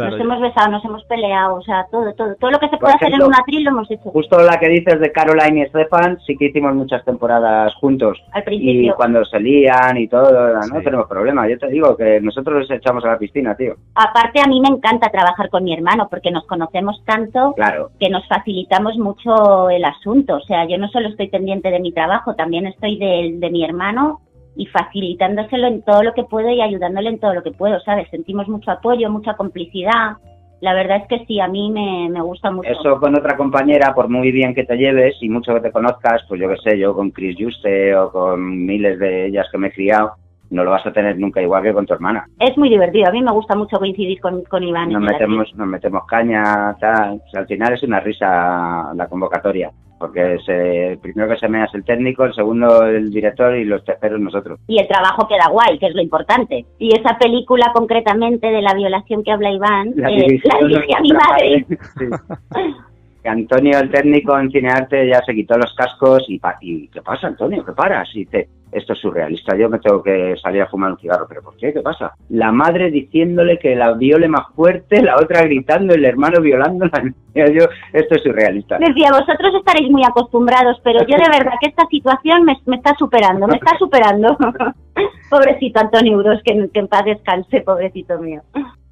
Nos 0.05 0.19
hemos 0.19 0.39
besado, 0.41 0.71
nos 0.71 0.85
hemos 0.85 1.03
peleado, 1.05 1.55
o 1.55 1.61
sea, 1.61 1.85
todo, 1.91 2.13
todo. 2.13 2.35
Todo 2.35 2.51
lo 2.51 2.59
que 2.59 2.69
se 2.69 2.77
puede 2.77 2.93
hacer 2.93 3.13
en 3.13 3.23
un 3.23 3.33
atril 3.33 3.63
lo 3.63 3.71
hemos 3.71 3.89
hecho. 3.91 4.09
Justo 4.11 4.37
la 4.39 4.59
que 4.59 4.69
dices 4.69 4.99
de 4.99 5.11
Caroline 5.11 5.63
y 5.63 5.69
Stefan, 5.69 6.19
sí 6.25 6.35
que 6.37 6.45
hicimos 6.45 6.73
muchas 6.75 7.03
temporadas 7.05 7.73
juntos. 7.75 8.21
Al 8.31 8.41
Y 8.41 8.45
principio. 8.45 8.95
cuando 8.95 9.23
se 9.25 9.39
lían 9.39 9.97
y 9.97 10.07
todo, 10.07 10.53
no 10.55 10.61
Sí. 10.63 10.83
tenemos 10.83 11.07
problema. 11.07 11.47
Yo 11.49 11.57
te 11.57 11.67
digo 11.67 11.95
que 11.97 12.19
nosotros 12.21 12.61
les 12.67 12.71
echamos 12.79 13.03
a 13.05 13.09
la 13.09 13.17
piscina, 13.17 13.55
tío. 13.55 13.75
Aparte, 13.95 14.39
a 14.41 14.47
mí 14.47 14.59
me 14.61 14.69
encanta 14.69 15.09
trabajar 15.09 15.49
con 15.49 15.63
mi 15.63 15.73
hermano 15.73 16.07
porque 16.09 16.31
nos 16.31 16.45
conocemos 16.45 17.01
tanto 17.05 17.53
Claro, 17.55 17.89
que 17.99 18.09
nos 18.09 18.27
facilitamos 18.27 18.97
mucho 18.97 19.69
el 19.69 19.83
asunto. 19.85 20.35
O 20.35 20.41
sea, 20.41 20.65
yo 20.67 20.77
no 20.77 20.87
solo 20.89 21.09
estoy 21.09 21.27
pendiente 21.29 21.71
de 21.71 21.79
mi 21.79 21.91
trabajo, 21.91 22.35
también 22.35 22.67
estoy 22.67 22.97
de, 22.97 23.33
de 23.37 23.49
mi 23.49 23.63
hermano 23.63 24.21
y 24.57 24.65
facilitándoselo 24.65 25.67
en 25.67 25.83
todo 25.83 26.03
lo 26.03 26.13
que 26.13 26.23
puedo 26.23 26.49
y 26.49 26.61
ayudándole 26.61 27.09
en 27.09 27.19
todo 27.19 27.35
lo 27.35 27.43
que 27.43 27.51
puedo, 27.51 27.79
¿sabes? 27.81 28.09
Sentimos 28.09 28.47
mucho 28.47 28.71
apoyo, 28.71 29.09
mucha 29.09 29.35
complicidad. 29.35 30.17
La 30.61 30.73
verdad 30.73 30.97
es 31.03 31.07
que 31.07 31.25
sí, 31.27 31.39
a 31.39 31.47
mí 31.47 31.69
me, 31.69 32.09
me 32.09 32.21
gusta 32.21 32.49
mucho. 32.49 32.67
eso 32.67 32.99
con 32.99 33.15
otra 33.15 33.37
compañera, 33.37 33.93
por 33.93 34.09
muy 34.09 34.31
bien 34.31 34.55
que 34.55 34.63
te 34.63 34.75
lleves 34.75 35.15
y 35.21 35.29
mucho 35.29 35.53
que 35.53 35.61
te 35.61 35.71
conozcas, 35.71 36.23
pues 36.27 36.41
yo 36.41 36.49
qué 36.49 36.57
sé, 36.57 36.79
yo 36.79 36.95
con 36.95 37.11
Chris 37.11 37.37
Juste 37.39 37.95
o 37.95 38.11
con 38.11 38.65
miles 38.65 38.97
de 38.97 39.27
ellas 39.27 39.47
que 39.51 39.59
me 39.59 39.67
he 39.67 39.71
criado, 39.71 40.13
no 40.49 40.63
lo 40.63 40.71
vas 40.71 40.85
a 40.87 40.91
tener 40.91 41.19
nunca 41.19 41.39
igual 41.39 41.61
que 41.61 41.73
con 41.73 41.85
tu 41.85 41.93
hermana. 41.93 42.25
Es 42.39 42.57
muy 42.57 42.69
divertido, 42.69 43.09
a 43.09 43.11
mí 43.11 43.21
me 43.21 43.31
gusta 43.31 43.55
mucho 43.55 43.77
coincidir 43.77 44.19
con, 44.19 44.41
con 44.45 44.63
Iván. 44.63 44.91
Nos 44.91 45.03
metemos, 45.03 45.53
nos 45.55 45.67
metemos 45.67 46.03
caña, 46.07 46.75
tal. 46.79 47.21
O 47.23 47.29
sea, 47.29 47.41
al 47.41 47.47
final 47.47 47.73
es 47.73 47.83
una 47.83 47.99
risa 47.99 48.91
la 48.95 49.07
convocatoria. 49.07 49.71
Porque 49.99 50.37
se, 50.45 50.91
el 50.91 50.99
primero 50.99 51.29
que 51.29 51.39
se 51.39 51.47
mea 51.47 51.65
es 51.65 51.73
el 51.73 51.83
técnico, 51.83 52.25
el 52.25 52.33
segundo 52.33 52.85
el 52.85 53.09
director 53.09 53.55
y 53.55 53.65
los 53.65 53.83
terceros 53.83 54.19
nosotros. 54.19 54.59
y 54.67 54.79
el 54.79 54.87
trabajo 54.87 55.27
queda 55.27 55.49
guay, 55.49 55.79
que 55.79 55.87
es 55.87 55.95
lo 55.95 56.01
importante. 56.01 56.65
Y 56.77 56.95
esa 56.95 57.17
película 57.17 57.71
concretamente 57.73 58.47
de 58.47 58.61
la 58.61 58.73
violación 58.73 59.23
que 59.23 59.31
habla 59.31 59.51
Iván, 59.51 59.93
La 59.95 60.09
eh, 60.09 60.39
la 60.43 60.67
dirigí 60.67 60.93
a 60.93 61.01
mi 61.01 61.09
nuestra 61.09 61.29
madre. 61.29 61.65
Sí. 61.67 62.05
Que 63.23 63.29
Antonio, 63.29 63.79
el 63.79 63.89
técnico 63.89 64.37
en 64.39 64.51
cinearte, 64.51 65.07
ya 65.07 65.21
se 65.23 65.33
quitó 65.33 65.57
los 65.57 65.73
cascos 65.75 66.23
y, 66.27 66.39
pa- 66.39 66.57
y 66.61 66.87
¿qué 66.89 67.01
pasa, 67.01 67.27
Antonio? 67.27 67.65
¿Qué 67.65 67.71
paras? 67.73 68.07
Y 68.13 68.19
dice, 68.25 68.47
esto 68.71 68.93
es 68.93 68.99
surrealista, 68.99 69.55
yo 69.57 69.69
me 69.69 69.79
tengo 69.79 70.03
que 70.03 70.35
salir 70.41 70.61
a 70.61 70.67
fumar 70.67 70.91
un 70.91 70.97
cigarro. 70.99 71.25
¿Pero 71.27 71.41
por 71.41 71.55
qué? 71.57 71.73
¿Qué 71.73 71.81
pasa? 71.81 72.13
La 72.29 72.51
madre 72.51 72.91
diciéndole 72.91 73.57
que 73.59 73.75
la 73.75 73.93
viole 73.93 74.27
más 74.27 74.47
fuerte, 74.55 75.01
la 75.01 75.15
otra 75.15 75.41
gritando, 75.43 75.93
el 75.95 76.05
hermano 76.05 76.41
violándola. 76.41 77.01
Yo, 77.35 77.65
esto 77.93 78.15
es 78.15 78.23
surrealista. 78.23 78.77
Decía, 78.77 79.09
vosotros 79.11 79.53
estaréis 79.57 79.89
muy 79.91 80.03
acostumbrados, 80.03 80.79
pero 80.83 80.99
yo 81.01 81.17
de 81.17 81.29
verdad 81.29 81.53
que 81.61 81.69
esta 81.69 81.85
situación 81.87 82.43
me, 82.45 82.57
me 82.65 82.77
está 82.77 82.95
superando, 82.97 83.45
me 83.47 83.55
está 83.57 83.77
superando. 83.77 84.35
pobrecito 85.29 85.79
Antonio 85.79 86.17
Uros, 86.17 86.41
que, 86.43 86.69
que 86.73 86.79
en 86.79 86.87
paz 86.87 87.05
descanse, 87.05 87.61
pobrecito 87.61 88.17
mío. 88.19 88.41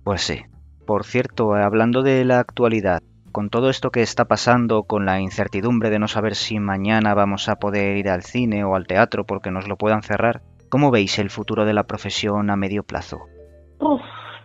Pues 0.04 0.22
sí. 0.22 0.42
Por 0.86 1.04
cierto, 1.06 1.56
hablando 1.56 2.04
de 2.04 2.24
la 2.26 2.40
actualidad, 2.40 3.02
con 3.36 3.50
todo 3.50 3.70
esto 3.70 3.92
que 3.92 4.02
está 4.02 4.24
pasando, 4.24 4.84
con 4.84 5.06
la 5.06 5.20
incertidumbre 5.20 5.90
de 5.90 6.00
no 6.00 6.08
saber 6.08 6.36
si 6.36 6.58
mañana 6.58 7.14
vamos 7.14 7.50
a 7.50 7.58
poder 7.58 7.98
ir 7.98 8.08
al 8.08 8.22
cine 8.22 8.64
o 8.64 8.76
al 8.76 8.88
teatro 8.88 9.26
porque 9.26 9.52
nos 9.52 9.68
lo 9.68 9.76
puedan 9.76 10.04
cerrar, 10.04 10.40
¿cómo 10.70 10.90
veis 10.90 11.20
el 11.20 11.30
futuro 11.30 11.66
de 11.66 11.74
la 11.74 11.84
profesión 11.84 12.50
a 12.50 12.56
medio 12.56 12.84
plazo? 12.84 13.24
Uf, 13.82 14.00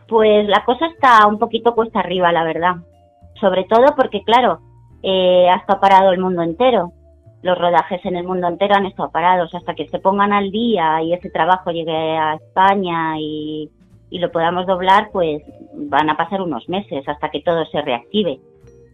pues 0.09 0.48
la 0.48 0.64
cosa 0.64 0.87
está 0.87 1.24
un 1.29 1.38
poquito 1.38 1.72
cuesta 1.72 2.00
arriba, 2.00 2.33
la 2.33 2.42
verdad. 2.42 2.79
Sobre 3.40 3.62
todo 3.62 3.94
porque, 3.94 4.24
claro, 4.24 4.59
eh, 5.05 5.48
ha 5.48 5.59
estado 5.59 5.79
parado 5.79 6.11
el 6.11 6.18
mundo 6.18 6.42
entero. 6.42 6.90
Los 7.42 7.57
rodajes 7.57 8.05
en 8.05 8.16
el 8.16 8.26
mundo 8.26 8.48
entero 8.48 8.74
han 8.74 8.87
estado 8.87 9.12
parados 9.12 9.55
hasta 9.55 9.76
que 9.76 9.87
se 9.87 10.00
pongan 10.00 10.33
al 10.33 10.50
día 10.50 11.00
y 11.00 11.12
ese 11.12 11.31
trabajo 11.31 11.70
llegue 11.70 11.96
a 11.96 12.35
España 12.35 13.20
y, 13.20 13.70
y 14.11 14.18
lo 14.18 14.33
podamos 14.33 14.66
doblar, 14.66 15.11
pues 15.12 15.44
van 15.74 16.11
a 16.11 16.16
pasar 16.16 16.42
unos 16.42 16.68
meses 16.68 17.09
hasta 17.09 17.31
que 17.31 17.40
todo 17.40 17.64
se 17.66 17.83
reactive. 17.83 18.40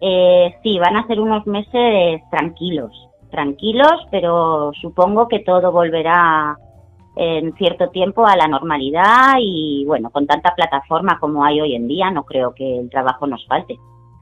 Eh, 0.01 0.55
sí, 0.63 0.79
van 0.79 0.97
a 0.97 1.07
ser 1.07 1.21
unos 1.21 1.47
meses 1.47 2.21
tranquilos, 2.31 2.93
tranquilos, 3.31 4.07
pero 4.11 4.73
supongo 4.81 5.29
que 5.29 5.41
todo 5.41 5.73
volverá 5.73 6.57
en 7.17 7.55
cierto 7.55 7.89
tiempo 7.89 8.27
a 8.27 8.37
la 8.37 8.47
normalidad 8.47 9.37
y 9.41 9.85
bueno, 9.87 10.11
con 10.11 10.27
tanta 10.27 10.55
plataforma 10.55 11.19
como 11.19 11.45
hay 11.45 11.61
hoy 11.61 11.75
en 11.75 11.89
día, 11.89 12.11
no 12.11 12.25
creo 12.25 12.55
que 12.55 12.79
el 12.79 12.91
trabajo 12.91 13.27
nos 13.27 13.47
falte. 13.47 13.77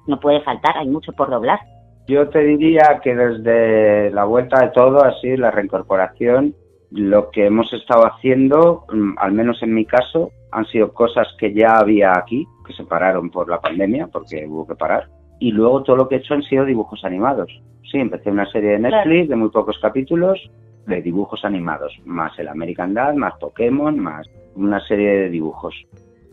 No 0.06 0.20
puede 0.20 0.42
faltar, 0.42 0.78
hay 0.78 0.86
mucho 0.86 1.12
por 1.12 1.30
doblar. 1.30 1.58
Yo 2.06 2.28
te 2.28 2.40
diría 2.40 3.00
que 3.02 3.14
desde 3.14 4.10
la 4.10 4.24
vuelta 4.24 4.60
de 4.60 4.68
todo, 4.68 5.02
así, 5.02 5.36
la 5.36 5.50
reincorporación, 5.50 6.54
lo 6.90 7.30
que 7.30 7.46
hemos 7.46 7.72
estado 7.72 8.02
haciendo, 8.04 8.84
mm, 8.92 9.14
al 9.18 9.32
menos 9.32 9.62
en 9.62 9.74
mi 9.74 9.86
caso, 9.86 10.30
han 10.52 10.66
sido 10.66 10.92
cosas 10.92 11.26
que 11.38 11.52
ya 11.52 11.78
había 11.78 12.12
aquí, 12.12 12.46
que 12.66 12.74
se 12.74 12.84
pararon 12.84 13.30
por 13.30 13.48
la 13.48 13.60
pandemia, 13.60 14.08
porque 14.12 14.46
hubo 14.46 14.66
que 14.66 14.76
parar. 14.76 15.08
Y 15.44 15.52
luego 15.52 15.82
todo 15.82 15.96
lo 15.96 16.08
que 16.08 16.14
he 16.14 16.18
hecho 16.20 16.32
han 16.32 16.42
sido 16.42 16.64
dibujos 16.64 17.04
animados. 17.04 17.50
Sí, 17.92 17.98
empecé 17.98 18.30
una 18.30 18.50
serie 18.50 18.70
de 18.70 18.78
Netflix 18.78 19.28
de 19.28 19.36
muy 19.36 19.50
pocos 19.50 19.78
capítulos, 19.78 20.40
de 20.86 21.02
dibujos 21.02 21.44
animados, 21.44 21.92
más 22.06 22.32
el 22.38 22.48
American 22.48 22.94
Dad, 22.94 23.12
más 23.12 23.34
Pokémon, 23.38 23.98
más 23.98 24.26
una 24.54 24.80
serie 24.86 25.10
de 25.10 25.28
dibujos. 25.28 25.74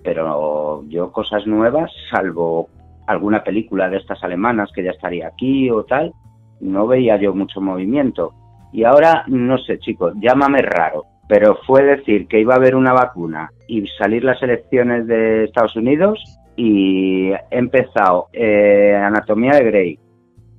Pero 0.02 0.86
yo 0.88 1.12
cosas 1.12 1.46
nuevas, 1.46 1.92
salvo 2.10 2.70
alguna 3.06 3.44
película 3.44 3.90
de 3.90 3.98
estas 3.98 4.24
alemanas 4.24 4.72
que 4.74 4.82
ya 4.82 4.92
estaría 4.92 5.28
aquí 5.28 5.70
o 5.70 5.84
tal, 5.84 6.14
no 6.62 6.88
veía 6.88 7.18
yo 7.18 7.34
mucho 7.34 7.60
movimiento. 7.60 8.32
Y 8.72 8.86
ahora, 8.86 9.26
no 9.28 9.58
sé, 9.58 9.78
chicos, 9.80 10.14
llámame 10.22 10.62
raro, 10.62 11.04
pero 11.28 11.58
fue 11.68 11.84
decir 11.84 12.28
que 12.30 12.40
iba 12.40 12.54
a 12.54 12.60
haber 12.60 12.78
una 12.78 12.94
vacuna 12.94 13.52
y 13.68 13.86
salir 13.88 14.24
las 14.24 14.42
elecciones 14.42 15.06
de 15.06 15.44
Estados 15.44 15.76
Unidos 15.76 16.24
y 16.56 17.32
he 17.32 17.40
empezado 17.52 18.28
eh, 18.34 18.96
Anatomía 18.96 19.54
de 19.54 19.64
Grey, 19.64 20.00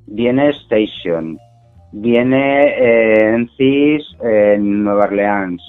viene 0.07 0.51
Station, 0.51 1.39
viene 1.93 2.65
eh, 2.69 3.35
en 3.35 3.49
CIS 3.57 4.17
en 4.23 4.85
Nueva 4.85 5.05
Orleans. 5.05 5.63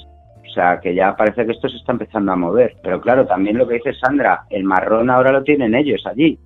O 0.45 0.49
sea, 0.53 0.79
que 0.79 0.93
ya 0.93 1.15
parece 1.15 1.45
que 1.45 1.51
esto 1.53 1.67
se 1.67 1.77
está 1.77 1.93
empezando 1.93 2.31
a 2.31 2.35
mover. 2.35 2.75
Pero 2.83 3.01
claro, 3.01 3.25
también 3.25 3.57
lo 3.57 3.67
que 3.67 3.75
dice 3.75 3.93
Sandra, 3.93 4.45
el 4.51 4.63
marrón 4.63 5.09
ahora 5.09 5.31
lo 5.31 5.43
tienen 5.43 5.73
ellos 5.73 6.05
allí. 6.05 6.37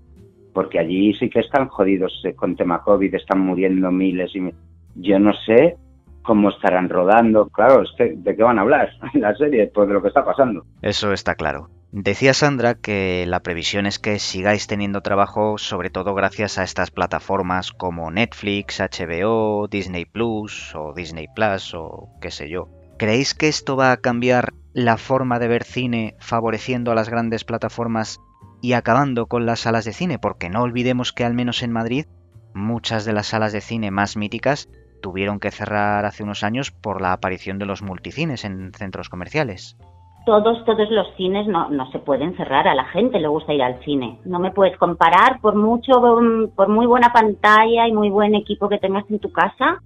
Porque 0.54 0.80
allí 0.80 1.14
sí 1.14 1.30
que 1.30 1.42
están 1.42 1.68
jodidos 1.68 2.22
eh, 2.24 2.34
con 2.34 2.56
tema 2.56 2.82
COVID, 2.82 3.14
están 3.14 3.42
muriendo 3.42 3.92
miles 3.92 4.34
y 4.34 4.50
Yo 4.96 5.20
no 5.20 5.34
sé 5.34 5.76
cómo 6.24 6.50
estarán 6.50 6.90
rodando. 6.90 7.50
Claro, 7.50 7.84
¿de 7.98 8.36
qué 8.36 8.44
van 8.44 8.60
a 8.60 8.62
hablar 8.62 8.92
en 9.14 9.22
la 9.22 9.36
serie 9.36 9.62
después 9.62 9.88
de 9.88 9.96
lo 9.96 10.02
que 10.02 10.08
está 10.08 10.24
pasando? 10.24 10.66
Eso 10.82 11.12
está 11.12 11.36
claro. 11.36 11.70
Decía 11.94 12.34
Sandra 12.34 12.76
que 12.76 13.26
la 13.28 13.40
previsión 13.40 13.86
es 13.86 13.98
que 13.98 14.20
sigáis 14.20 14.68
teniendo 14.68 15.02
trabajo 15.02 15.58
sobre 15.58 15.90
todo 15.90 16.14
gracias 16.14 16.58
a 16.58 16.64
estas 16.64 16.92
plataformas 16.92 17.72
como 17.72 18.12
Netflix, 18.12 18.82
HBO, 18.82 19.70
Disney 19.70 20.04
Plus 20.04 20.76
o 20.76 20.94
Disney 20.94 21.28
Plus 21.34 21.74
o 21.74 22.10
qué 22.20 22.30
sé 22.30 22.50
yo. 22.50 22.68
¿Creéis 22.98 23.34
que 23.34 23.48
esto 23.48 23.78
va 23.78 23.94
a 23.94 23.98
cambiar 23.98 24.54
la 24.74 24.98
forma 24.98 25.40
de 25.40 25.48
ver 25.48 25.64
cine 25.64 26.18
favoreciendo 26.20 26.92
a 26.92 26.96
las 26.96 27.08
grandes 27.10 27.46
plataformas 27.46 28.20
y 28.62 28.74
acabando 28.74 29.28
con 29.28 29.46
las 29.46 29.62
salas 29.62 29.86
de 29.86 29.94
cine? 29.94 30.20
Porque 30.20 30.50
no 30.50 30.64
olvidemos 30.64 31.14
que 31.14 31.24
al 31.24 31.36
menos 31.36 31.64
en 31.64 31.72
Madrid 31.72 32.06
muchas 32.54 33.06
de 33.06 33.14
las 33.14 33.28
salas 33.28 33.54
de 33.54 33.62
cine 33.62 33.92
más 33.92 34.18
míticas 34.18 34.68
tuvieron 35.02 35.40
que 35.40 35.52
cerrar 35.52 36.04
hace 36.06 36.24
unos 36.24 36.44
años 36.44 36.72
por 36.72 37.00
la 37.00 37.14
aparición 37.14 37.60
de 37.60 37.66
los 37.66 37.82
multicines 37.82 38.44
en 38.44 38.74
centros 38.74 39.08
comerciales 39.08 39.78
todos, 40.28 40.66
todos 40.66 40.92
los 40.92 41.08
cines 41.16 41.48
no, 41.48 41.70
no 41.70 41.90
se 41.92 42.00
pueden 42.00 42.36
cerrar, 42.36 42.68
a 42.68 42.76
la 42.76 42.84
gente 42.84 43.18
le 43.18 43.30
gusta 43.30 43.54
ir 43.54 43.64
al 43.64 43.80
cine. 43.86 44.20
No 44.26 44.40
me 44.40 44.52
puedes 44.52 44.78
comparar 44.78 45.40
por 45.40 45.56
mucho, 45.56 45.94
por 46.54 46.68
muy 46.68 46.86
buena 46.86 47.14
pantalla 47.14 47.88
y 47.88 47.94
muy 47.94 48.10
buen 48.10 48.36
equipo 48.36 48.68
que 48.68 48.78
tengas 48.78 49.10
en 49.10 49.20
tu 49.20 49.32
casa, 49.32 49.82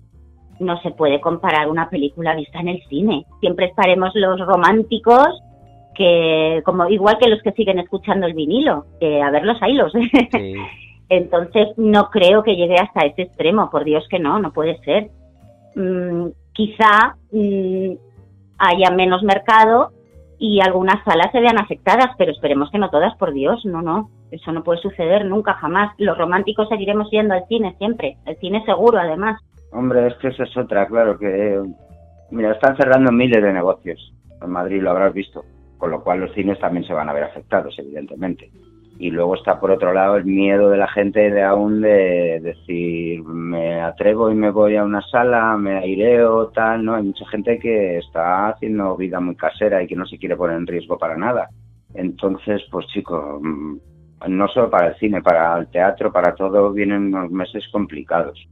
no 0.60 0.82
se 0.82 0.90
puede 0.90 1.22
comparar 1.22 1.70
una 1.70 1.92
película 1.92 2.34
vista 2.36 2.60
en 2.60 2.70
el 2.70 2.82
cine. 2.90 3.28
Siempre 3.40 3.68
estaremos 3.68 4.16
los 4.16 4.40
románticos 4.40 5.28
que, 5.94 6.64
como 6.66 6.90
igual 6.90 7.20
que 7.20 7.30
los 7.30 7.44
que 7.44 7.52
siguen 7.52 7.78
escuchando 7.78 8.26
el 8.26 8.34
vinilo, 8.34 8.86
que 9.00 9.22
a 9.22 9.30
ver 9.30 9.46
los 9.46 9.60
hilos. 9.62 9.94
Entonces 11.10 11.68
no 11.78 12.10
creo 12.10 12.42
que 12.42 12.56
llegue 12.56 12.78
hasta 12.78 13.06
ese 13.06 13.22
extremo, 13.22 13.70
por 13.70 13.84
Dios 13.84 14.08
que 14.10 14.18
no, 14.18 14.40
no 14.40 14.52
puede 14.52 14.80
ser. 14.80 15.12
Mm, 15.76 16.30
quizá 16.52 17.16
mm, 17.32 17.92
haya 18.58 18.90
menos 18.90 19.22
mercado 19.22 19.92
y 20.44 20.60
algunas 20.60 21.04
salas 21.04 21.32
se 21.32 21.40
vean 21.40 21.60
afectadas, 21.60 22.16
pero 22.18 22.32
esperemos 22.32 22.72
que 22.72 22.80
no 22.80 22.90
todas, 22.90 23.16
por 23.18 23.32
Dios, 23.32 23.64
no, 23.64 23.84
no, 23.84 24.10
eso 24.32 24.52
no 24.52 24.64
puede 24.64 24.82
suceder 24.82 25.24
nunca, 25.24 25.54
jamás. 25.54 25.94
Los 26.00 26.18
románticos 26.18 26.68
seguiremos 26.68 27.12
yendo 27.12 27.36
al 27.36 27.46
cine 27.48 27.76
siempre, 27.78 28.18
el 28.26 28.36
cine 28.38 28.66
seguro 28.66 28.98
además. 28.98 29.40
Hombre, 29.72 30.08
es 30.08 30.16
que 30.16 30.30
eso 30.30 30.42
es 30.42 30.58
otra, 30.58 30.88
claro, 30.88 31.20
que, 31.20 31.62
mira, 32.32 32.54
están 32.54 32.76
cerrando 32.76 33.12
miles 33.12 33.40
de 33.40 33.54
negocios, 33.54 34.14
en 34.42 34.50
Madrid 34.50 34.82
lo 34.82 34.90
habrás 34.90 35.14
visto, 35.14 35.46
con 35.78 35.92
lo 35.92 36.04
cual 36.04 36.22
los 36.22 36.34
cines 36.34 36.60
también 36.60 36.86
se 36.88 36.94
van 36.94 37.08
a 37.08 37.14
ver 37.14 37.26
afectados, 37.26 37.78
evidentemente 37.78 38.50
y 39.02 39.10
luego 39.10 39.34
está 39.34 39.60
por 39.60 39.72
otro 39.72 39.94
lado 39.94 40.16
el 40.18 40.26
miedo 40.26 40.70
de 40.70 40.78
la 40.78 40.88
gente 40.88 41.32
de 41.32 41.42
aún 41.42 41.82
de 41.82 42.40
decir 42.40 43.24
me 43.24 43.82
atrevo 43.82 44.30
y 44.30 44.36
me 44.36 44.52
voy 44.52 44.76
a 44.76 44.84
una 44.84 45.02
sala, 45.02 45.58
me 45.58 45.80
aireo, 45.80 46.50
tal, 46.50 46.86
¿no? 46.86 46.94
Hay 46.94 47.02
mucha 47.02 47.26
gente 47.30 47.58
que 47.58 47.98
está 47.98 48.50
haciendo 48.50 48.96
vida 48.96 49.20
muy 49.20 49.36
casera 49.36 49.82
y 49.82 49.88
que 49.88 49.96
no 49.96 50.06
se 50.06 50.20
quiere 50.20 50.36
poner 50.36 50.58
en 50.58 50.68
riesgo 50.68 51.00
para 51.00 51.18
nada. 51.18 51.50
Entonces, 51.96 52.62
pues 52.70 52.86
chicos, 52.94 53.42
mm, 53.42 53.78
no 54.28 54.48
solo 54.50 54.70
para 54.70 54.90
el 54.90 54.96
cine, 54.98 55.20
para 55.24 55.58
el 55.58 55.68
teatro, 55.72 56.12
para 56.12 56.36
todo, 56.36 56.72
vienen 56.72 57.08
unos 57.08 57.32
meses 57.32 57.68
complicados. 57.72 58.48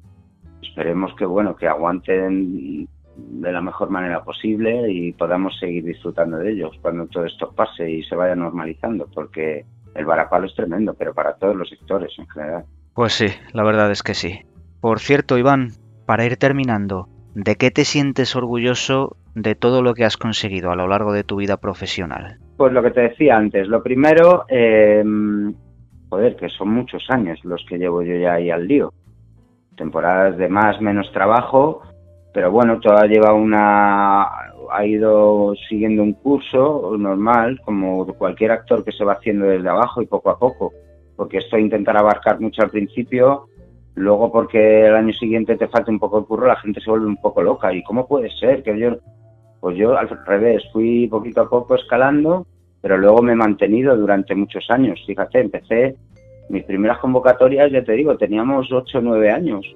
Esperemos 0.64 1.14
que, 1.16 1.26
bueno, 1.26 1.56
que 1.56 1.68
aguanten 1.68 2.88
de 3.16 3.52
la 3.52 3.62
mejor 3.62 3.92
manera 3.92 4.24
posible 4.24 4.92
y 4.92 5.14
podamos 5.14 5.60
seguir 5.60 5.84
disfrutando 5.84 6.38
de 6.38 6.54
ellos 6.54 6.76
cuando 6.82 7.06
todo 7.06 7.26
esto 7.26 7.52
pase 7.52 7.88
y 7.88 8.04
se 8.04 8.16
vaya 8.16 8.34
normalizando, 8.36 9.08
porque 9.14 9.66
el 9.96 10.06
varapalo 10.06 10.48
es 10.48 10.56
tremendo, 10.56 10.94
pero 10.94 11.14
para 11.14 11.36
todos 11.36 11.56
los 11.56 11.70
sectores 11.70 12.12
en 12.18 12.28
general. 12.28 12.66
Pues 12.94 13.14
sí, 13.14 13.28
la 13.54 13.64
verdad 13.64 13.92
es 13.92 14.04
que 14.04 14.14
sí. 14.14 14.42
Por 14.82 15.00
cierto, 15.00 15.38
Iván, 15.38 15.72
para 16.06 16.26
ir 16.26 16.38
terminando, 16.38 17.08
¿de 17.36 17.56
qué 17.56 17.72
te 17.72 17.86
sientes 17.86 18.36
orgulloso 18.36 19.18
de 19.36 19.56
todo 19.56 19.82
lo 19.82 19.94
que 19.94 20.06
has 20.06 20.18
conseguido 20.18 20.72
a 20.72 20.76
lo 20.76 20.88
largo 20.88 21.14
de 21.14 21.24
tu 21.24 21.38
vida 21.38 21.58
profesional? 21.58 22.38
Pues 22.58 22.74
lo 22.74 22.82
que 22.82 22.92
te 22.92 23.02
decía 23.02 23.38
antes, 23.38 23.68
lo 23.68 23.82
primero, 23.84 24.46
eh, 24.50 25.04
joder, 26.10 26.36
que 26.36 26.50
son 26.50 26.70
muchos 26.70 27.06
años 27.10 27.40
los 27.44 27.66
que 27.68 27.78
llevo 27.78 28.02
yo 28.02 28.16
ya 28.16 28.34
ahí 28.34 28.50
al 28.50 28.68
lío. 28.68 28.94
Temporadas 29.76 30.38
de 30.38 30.50
más, 30.50 30.82
menos 30.82 31.12
trabajo, 31.14 31.82
pero 32.34 32.52
bueno, 32.52 32.80
toda 32.80 33.06
lleva 33.06 33.34
una, 33.34 34.49
ha 34.72 34.86
ido 34.86 35.54
siguiendo 35.68 36.04
un 36.04 36.14
curso 36.14 36.96
normal, 36.98 37.60
como 37.64 38.06
cualquier 38.14 38.52
actor 38.52 38.84
que 38.84 38.92
se 38.92 39.04
va 39.04 39.14
haciendo 39.14 39.46
desde 39.46 39.70
abajo 39.70 40.02
y 40.02 40.08
poco 40.08 40.30
a 40.30 40.40
poco, 40.40 40.74
porque 41.16 41.38
esto 41.38 41.58
intentar 41.58 41.98
abarcar 41.98 42.40
mucho 42.40 42.62
al 42.62 42.70
principio, 42.70 43.48
luego 43.96 44.32
porque 44.32 44.86
el 44.88 44.96
año 44.96 45.14
siguiente 45.14 45.58
te 45.58 45.68
falta 45.68 45.92
un 45.92 46.00
poco 46.00 46.20
el 46.20 46.26
curro, 46.26 46.48
la 46.48 46.56
gente 46.56 46.82
se 46.82 46.90
vuelve 46.90 47.08
un 47.08 47.18
poco 47.18 47.42
loca. 47.42 47.74
¿Y 47.74 47.84
cómo 47.84 48.08
puede 48.08 48.30
ser 48.32 48.64
que 48.64 48.78
yo, 48.78 48.98
pues 49.60 49.78
yo 49.78 49.98
al 49.98 50.10
revés, 50.26 50.64
fui 50.72 51.08
poquito 51.08 51.42
a 51.42 51.50
poco 51.50 51.76
escalando, 51.76 52.46
pero 52.82 52.98
luego 52.98 53.22
me 53.22 53.34
he 53.34 53.36
mantenido 53.36 53.98
durante 53.98 54.36
muchos 54.36 54.70
años. 54.70 55.02
Fíjate, 55.06 55.42
empecé 55.42 55.96
mis 56.50 56.64
primeras 56.64 56.98
convocatorias, 57.00 57.72
ya 57.72 57.84
te 57.84 57.94
digo, 57.94 58.18
teníamos 58.18 58.72
8 58.72 58.98
o 58.98 59.02
9 59.02 59.32
años 59.32 59.76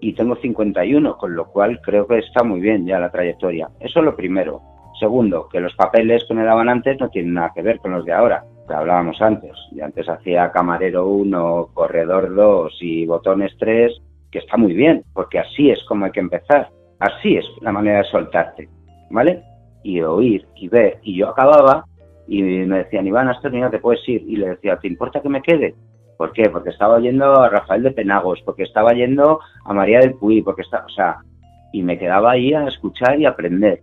y 0.00 0.14
tengo 0.14 0.36
51, 0.36 1.16
con 1.16 1.34
lo 1.34 1.46
cual 1.46 1.80
creo 1.82 2.06
que 2.06 2.18
está 2.18 2.42
muy 2.42 2.60
bien 2.60 2.86
ya 2.86 2.98
la 2.98 3.10
trayectoria. 3.10 3.68
Eso 3.80 4.00
es 4.00 4.04
lo 4.04 4.16
primero. 4.16 4.62
Segundo, 4.98 5.48
que 5.48 5.60
los 5.60 5.74
papeles 5.74 6.24
que 6.26 6.34
me 6.34 6.44
daban 6.44 6.68
antes 6.68 6.98
no 7.00 7.08
tienen 7.08 7.34
nada 7.34 7.52
que 7.54 7.62
ver 7.62 7.78
con 7.78 7.92
los 7.92 8.04
de 8.04 8.12
ahora, 8.12 8.44
que 8.66 8.74
hablábamos 8.74 9.20
antes. 9.20 9.52
Y 9.72 9.80
antes 9.80 10.08
hacía 10.08 10.50
camarero 10.52 11.06
1, 11.08 11.70
corredor 11.72 12.34
2 12.34 12.78
y 12.80 13.06
botones 13.06 13.52
3, 13.58 13.92
que 14.30 14.38
está 14.38 14.56
muy 14.56 14.74
bien, 14.74 15.04
porque 15.12 15.38
así 15.38 15.70
es 15.70 15.82
como 15.84 16.06
hay 16.06 16.12
que 16.12 16.20
empezar. 16.20 16.68
Así 16.98 17.36
es 17.36 17.46
la 17.60 17.72
manera 17.72 17.98
de 17.98 18.04
soltarte, 18.04 18.68
¿vale? 19.10 19.42
Y 19.82 20.00
oír 20.02 20.46
y 20.56 20.68
ver. 20.68 20.98
Y 21.02 21.16
yo 21.16 21.28
acababa 21.28 21.84
y 22.28 22.42
me 22.42 22.78
decían, 22.78 23.06
Iván, 23.06 23.28
hasta 23.28 23.42
terminado, 23.42 23.72
te 23.72 23.78
puedes 23.78 24.06
ir. 24.08 24.22
Y 24.28 24.36
le 24.36 24.50
decía, 24.50 24.76
¿te 24.76 24.86
importa 24.86 25.20
que 25.20 25.28
me 25.28 25.42
quede? 25.42 25.74
¿Por 26.20 26.34
qué? 26.34 26.50
Porque 26.50 26.68
estaba 26.68 26.96
oyendo 26.96 27.40
a 27.40 27.48
Rafael 27.48 27.82
de 27.82 27.92
Penagos, 27.92 28.42
porque 28.44 28.64
estaba 28.64 28.92
yendo 28.92 29.40
a 29.64 29.72
María 29.72 30.00
del 30.00 30.12
Puy, 30.12 30.42
porque 30.42 30.60
está, 30.60 30.84
o 30.84 30.88
sea, 30.90 31.16
y 31.72 31.82
me 31.82 31.98
quedaba 31.98 32.32
ahí 32.32 32.52
a 32.52 32.66
escuchar 32.66 33.18
y 33.18 33.24
aprender. 33.24 33.80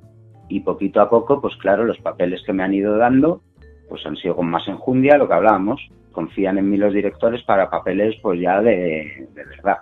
Y 0.47 0.59
poquito 0.59 1.01
a 1.01 1.09
poco, 1.09 1.41
pues 1.41 1.55
claro, 1.55 1.83
los 1.83 1.97
papeles 1.97 2.43
que 2.45 2.53
me 2.53 2.61
han 2.61 2.75
ido 2.75 2.95
dando, 2.95 3.41
pues 3.89 4.05
han 4.05 4.15
sido 4.17 4.35
con 4.35 4.51
más 4.51 4.67
enjundia, 4.67 5.17
lo 5.17 5.27
que 5.27 5.33
hablábamos. 5.33 5.81
Confían 6.11 6.59
en 6.59 6.69
mí 6.69 6.77
los 6.77 6.93
directores 6.93 7.41
para 7.41 7.71
papeles, 7.71 8.15
pues 8.21 8.39
ya 8.39 8.61
de, 8.61 9.27
de 9.33 9.43
verdad. 9.43 9.77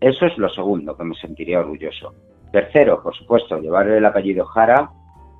Eso 0.00 0.26
es 0.26 0.36
lo 0.36 0.50
segundo, 0.50 0.94
que 0.94 1.04
me 1.04 1.14
sentiría 1.14 1.60
orgulloso. 1.60 2.12
Tercero, 2.52 3.02
por 3.02 3.16
supuesto, 3.16 3.58
llevar 3.58 3.88
el 3.88 4.04
apellido 4.04 4.44
Jara 4.44 4.90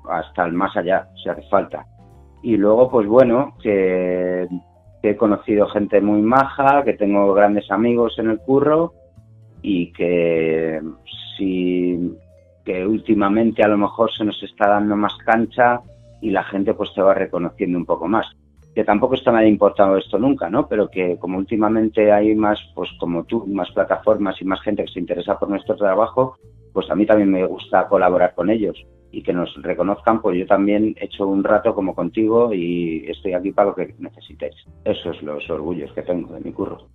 hasta 0.09 0.45
el 0.45 0.53
más 0.53 0.75
allá, 0.75 1.07
si 1.21 1.29
hace 1.29 1.43
falta. 1.51 1.85
Y 2.41 2.57
luego, 2.57 2.89
pues 2.89 3.05
bueno, 3.05 3.53
que 3.61 4.47
que 5.01 5.11
he 5.11 5.17
conocido 5.17 5.67
gente 5.67 5.99
muy 6.01 6.21
maja, 6.21 6.83
que 6.83 6.93
tengo 6.93 7.33
grandes 7.33 7.69
amigos 7.71 8.17
en 8.19 8.29
el 8.29 8.39
curro 8.39 8.93
y 9.61 9.91
que 9.93 10.81
si 11.37 12.17
que 12.63 12.85
últimamente 12.85 13.63
a 13.63 13.67
lo 13.67 13.77
mejor 13.77 14.11
se 14.11 14.23
nos 14.23 14.41
está 14.43 14.69
dando 14.69 14.95
más 14.95 15.17
cancha 15.25 15.81
y 16.21 16.29
la 16.29 16.43
gente 16.43 16.75
pues 16.75 16.93
te 16.93 17.01
va 17.01 17.13
reconociendo 17.13 17.77
un 17.77 17.85
poco 17.85 18.07
más. 18.07 18.27
Que 18.75 18.83
tampoco 18.83 19.15
está 19.15 19.31
nada 19.31 19.45
importado 19.45 19.97
esto 19.97 20.19
nunca, 20.19 20.49
¿no? 20.49 20.67
Pero 20.67 20.87
que 20.87 21.17
como 21.17 21.37
últimamente 21.39 22.11
hay 22.11 22.35
más, 22.35 22.59
pues 22.75 22.89
como 22.99 23.23
tú, 23.23 23.45
más 23.47 23.69
plataformas 23.71 24.39
y 24.39 24.45
más 24.45 24.61
gente 24.61 24.85
que 24.85 24.91
se 24.91 24.99
interesa 24.99 25.37
por 25.37 25.49
nuestro 25.49 25.75
trabajo, 25.75 26.37
pues 26.71 26.89
a 26.89 26.95
mí 26.95 27.05
también 27.05 27.31
me 27.31 27.45
gusta 27.45 27.87
colaborar 27.87 28.33
con 28.35 28.49
ellos 28.49 28.77
y 29.11 29.23
que 29.23 29.33
nos 29.33 29.53
reconozcan, 29.61 30.21
pues 30.21 30.39
yo 30.39 30.45
también 30.45 30.95
he 30.99 31.05
hecho 31.05 31.27
un 31.27 31.43
rato 31.43 31.75
como 31.75 31.93
contigo 31.93 32.53
y 32.53 33.05
estoy 33.09 33.33
aquí 33.33 33.51
para 33.51 33.69
lo 33.69 33.75
que 33.75 33.93
necesitéis. 33.99 34.55
Esos 34.85 35.17
son 35.17 35.27
los 35.27 35.49
orgullos 35.49 35.91
que 35.93 36.01
tengo 36.01 36.33
de 36.33 36.39
mi 36.39 36.51
curro. 36.51 36.87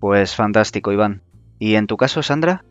Pues 0.00 0.34
fantástico, 0.34 0.92
Iván. 0.92 1.22
¿Y 1.58 1.76
en 1.76 1.86
tu 1.86 1.96
caso, 1.96 2.22
Sandra? 2.22 2.64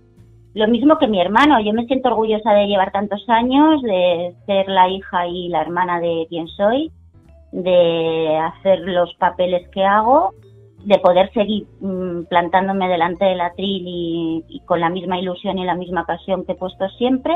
Lo 0.54 0.68
mismo 0.68 0.98
que 0.98 1.08
mi 1.08 1.20
hermano, 1.20 1.60
yo 1.62 1.74
me 1.74 1.86
siento 1.86 2.10
orgullosa 2.10 2.52
de 2.54 2.68
llevar 2.68 2.92
tantos 2.92 3.26
años, 3.28 3.82
de 3.82 4.34
ser 4.46 4.68
la 4.68 4.90
hija 4.90 5.28
y 5.28 5.50
la 5.50 5.62
hermana 5.62 6.00
de 6.00 6.28
quien 6.30 6.48
soy, 6.48 6.92
de 7.52 8.38
hacer 8.38 8.80
los 8.80 9.14
papeles 9.16 9.68
que 9.70 9.84
hago, 9.84 10.34
de 10.86 11.00
poder 11.00 11.32
seguir 11.34 11.66
mm, 11.82 12.26
plantándome 12.30 12.88
delante 12.88 13.26
del 13.26 13.42
atril 13.42 13.84
y, 13.86 14.46
y 14.48 14.60
con 14.62 14.80
la 14.80 14.90
misma 14.90 15.20
ilusión 15.20 15.58
y 15.58 15.66
la 15.66 15.76
misma 15.76 16.06
pasión 16.06 16.46
que 16.46 16.54
he 16.54 16.56
puesto 16.56 16.88
siempre 16.90 17.36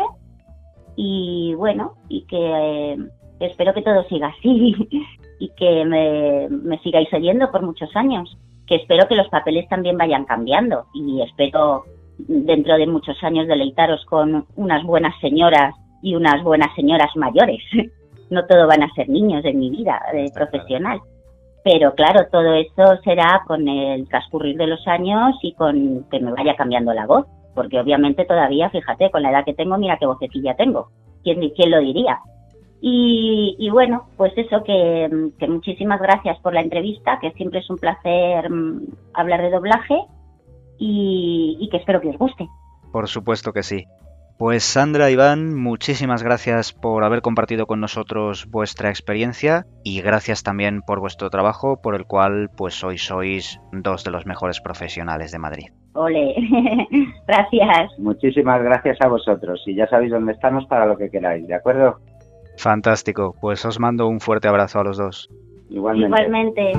y 1.02 1.56
bueno, 1.56 1.94
y 2.10 2.24
que 2.24 2.36
eh, 2.38 2.98
espero 3.40 3.74
que 3.74 3.84
todo 3.84 4.04
siga 4.10 4.28
así 4.38 4.76
y 5.40 5.48
que 5.56 5.86
me, 5.86 6.78
sigáis 6.80 7.08
oyendo 7.14 7.50
por 7.52 7.62
muchos 7.62 7.96
años, 7.96 8.38
que 8.68 8.76
espero 8.76 9.08
que 9.08 9.16
los 9.16 9.30
papeles 9.30 9.66
también 9.70 9.98
vayan 9.98 10.26
cambiando 10.26 10.88
y 10.94 11.22
espero 11.22 11.86
dentro 12.18 12.76
de 12.76 12.86
muchos 12.86 13.16
años 13.24 13.48
deleitaros 13.48 14.04
con 14.08 14.46
unas 14.58 14.84
buenas 14.84 15.18
señoras 15.22 15.74
y 16.02 16.16
unas 16.16 16.44
buenas 16.44 16.76
señoras 16.76 17.16
mayores. 17.16 17.64
No 18.32 18.46
todo 18.46 18.68
van 18.68 18.84
a 18.84 18.94
ser 18.94 19.10
niños 19.10 19.44
en 19.44 19.58
mi 19.58 19.72
vida 19.72 20.00
de 20.14 20.30
profesional. 20.32 21.00
Pero 21.64 21.96
claro, 21.96 22.28
todo 22.32 22.54
eso 22.54 23.02
será 23.04 23.42
con 23.48 23.68
el 23.68 24.08
transcurrir 24.08 24.56
de 24.56 24.68
los 24.68 24.88
años 24.88 25.36
y 25.42 25.54
con 25.54 26.06
que 26.12 26.20
me 26.20 26.32
vaya 26.34 26.56
cambiando 26.56 26.94
la 26.94 27.08
voz 27.08 27.26
porque 27.54 27.80
obviamente 27.80 28.26
todavía, 28.26 28.70
fíjate, 28.70 29.12
con 29.12 29.24
la 29.24 29.32
edad 29.32 29.46
que 29.46 29.54
tengo, 29.54 29.78
mira 29.78 29.98
qué 29.98 30.06
vocecilla 30.06 30.56
tengo. 30.56 30.90
¿Quién, 31.24 31.50
quién 31.50 31.72
lo 31.72 31.80
diría? 31.80 32.20
Y, 32.82 33.70
bueno, 33.72 34.08
pues 34.16 34.32
eso, 34.38 34.64
que, 34.64 35.10
muchísimas 35.48 36.00
gracias 36.00 36.40
por 36.40 36.54
la 36.54 36.62
entrevista, 36.62 37.20
que 37.20 37.32
siempre 37.32 37.60
es 37.60 37.70
un 37.70 37.78
placer 37.78 38.50
mm, 38.50 38.88
hablar 39.14 39.42
de 39.42 39.50
doblaje 39.50 40.00
y, 40.78 41.58
y 41.60 41.70
que 41.70 41.78
espero 41.78 42.00
que 42.00 42.10
os 42.10 42.18
guste. 42.18 42.48
Por 42.94 43.08
supuesto 43.10 43.52
que 43.52 43.64
sí. 43.64 43.86
Pues 44.38 44.64
Sandra, 44.64 45.12
Iván, 45.12 45.54
muchísimas 45.54 46.24
gracias 46.24 46.72
por 46.72 47.04
haber 47.04 47.22
compartido 47.22 47.68
con 47.68 47.82
nosotros 47.82 48.48
vuestra 48.50 48.90
experiencia 48.90 49.66
y 49.84 50.02
gracias 50.02 50.44
también 50.44 50.82
por 50.82 51.02
vuestro 51.02 51.30
trabajo, 51.30 51.82
por 51.82 51.94
el 51.94 52.06
cual 52.06 52.50
pues 52.56 52.82
hoy 52.86 52.98
sois 52.98 53.60
dos 53.74 54.06
de 54.06 54.12
los 54.12 54.26
mejores 54.26 54.62
profesionales 54.62 55.34
de 55.34 55.40
Madrid. 55.40 55.68
Ole, 55.94 56.36
gracias. 57.28 57.98
Muchísimas 57.98 58.62
gracias 58.64 58.98
a 59.02 59.08
vosotros 59.08 59.62
y 59.66 59.76
ya 59.76 59.88
sabéis 59.88 60.12
dónde 60.12 60.34
estamos 60.34 60.66
para 60.68 60.86
lo 60.86 60.98
que 60.98 61.10
queráis, 61.10 61.48
¿de 61.48 61.56
acuerdo? 61.56 62.00
Fantástico, 62.58 63.36
pues 63.40 63.66
os 63.66 63.80
mando 63.80 64.08
un 64.08 64.20
fuerte 64.20 64.48
abrazo 64.48 64.80
a 64.80 64.84
los 64.84 64.98
dos. 64.98 65.30
Igualmente. 65.70 66.24
Igualmente. 66.24 66.74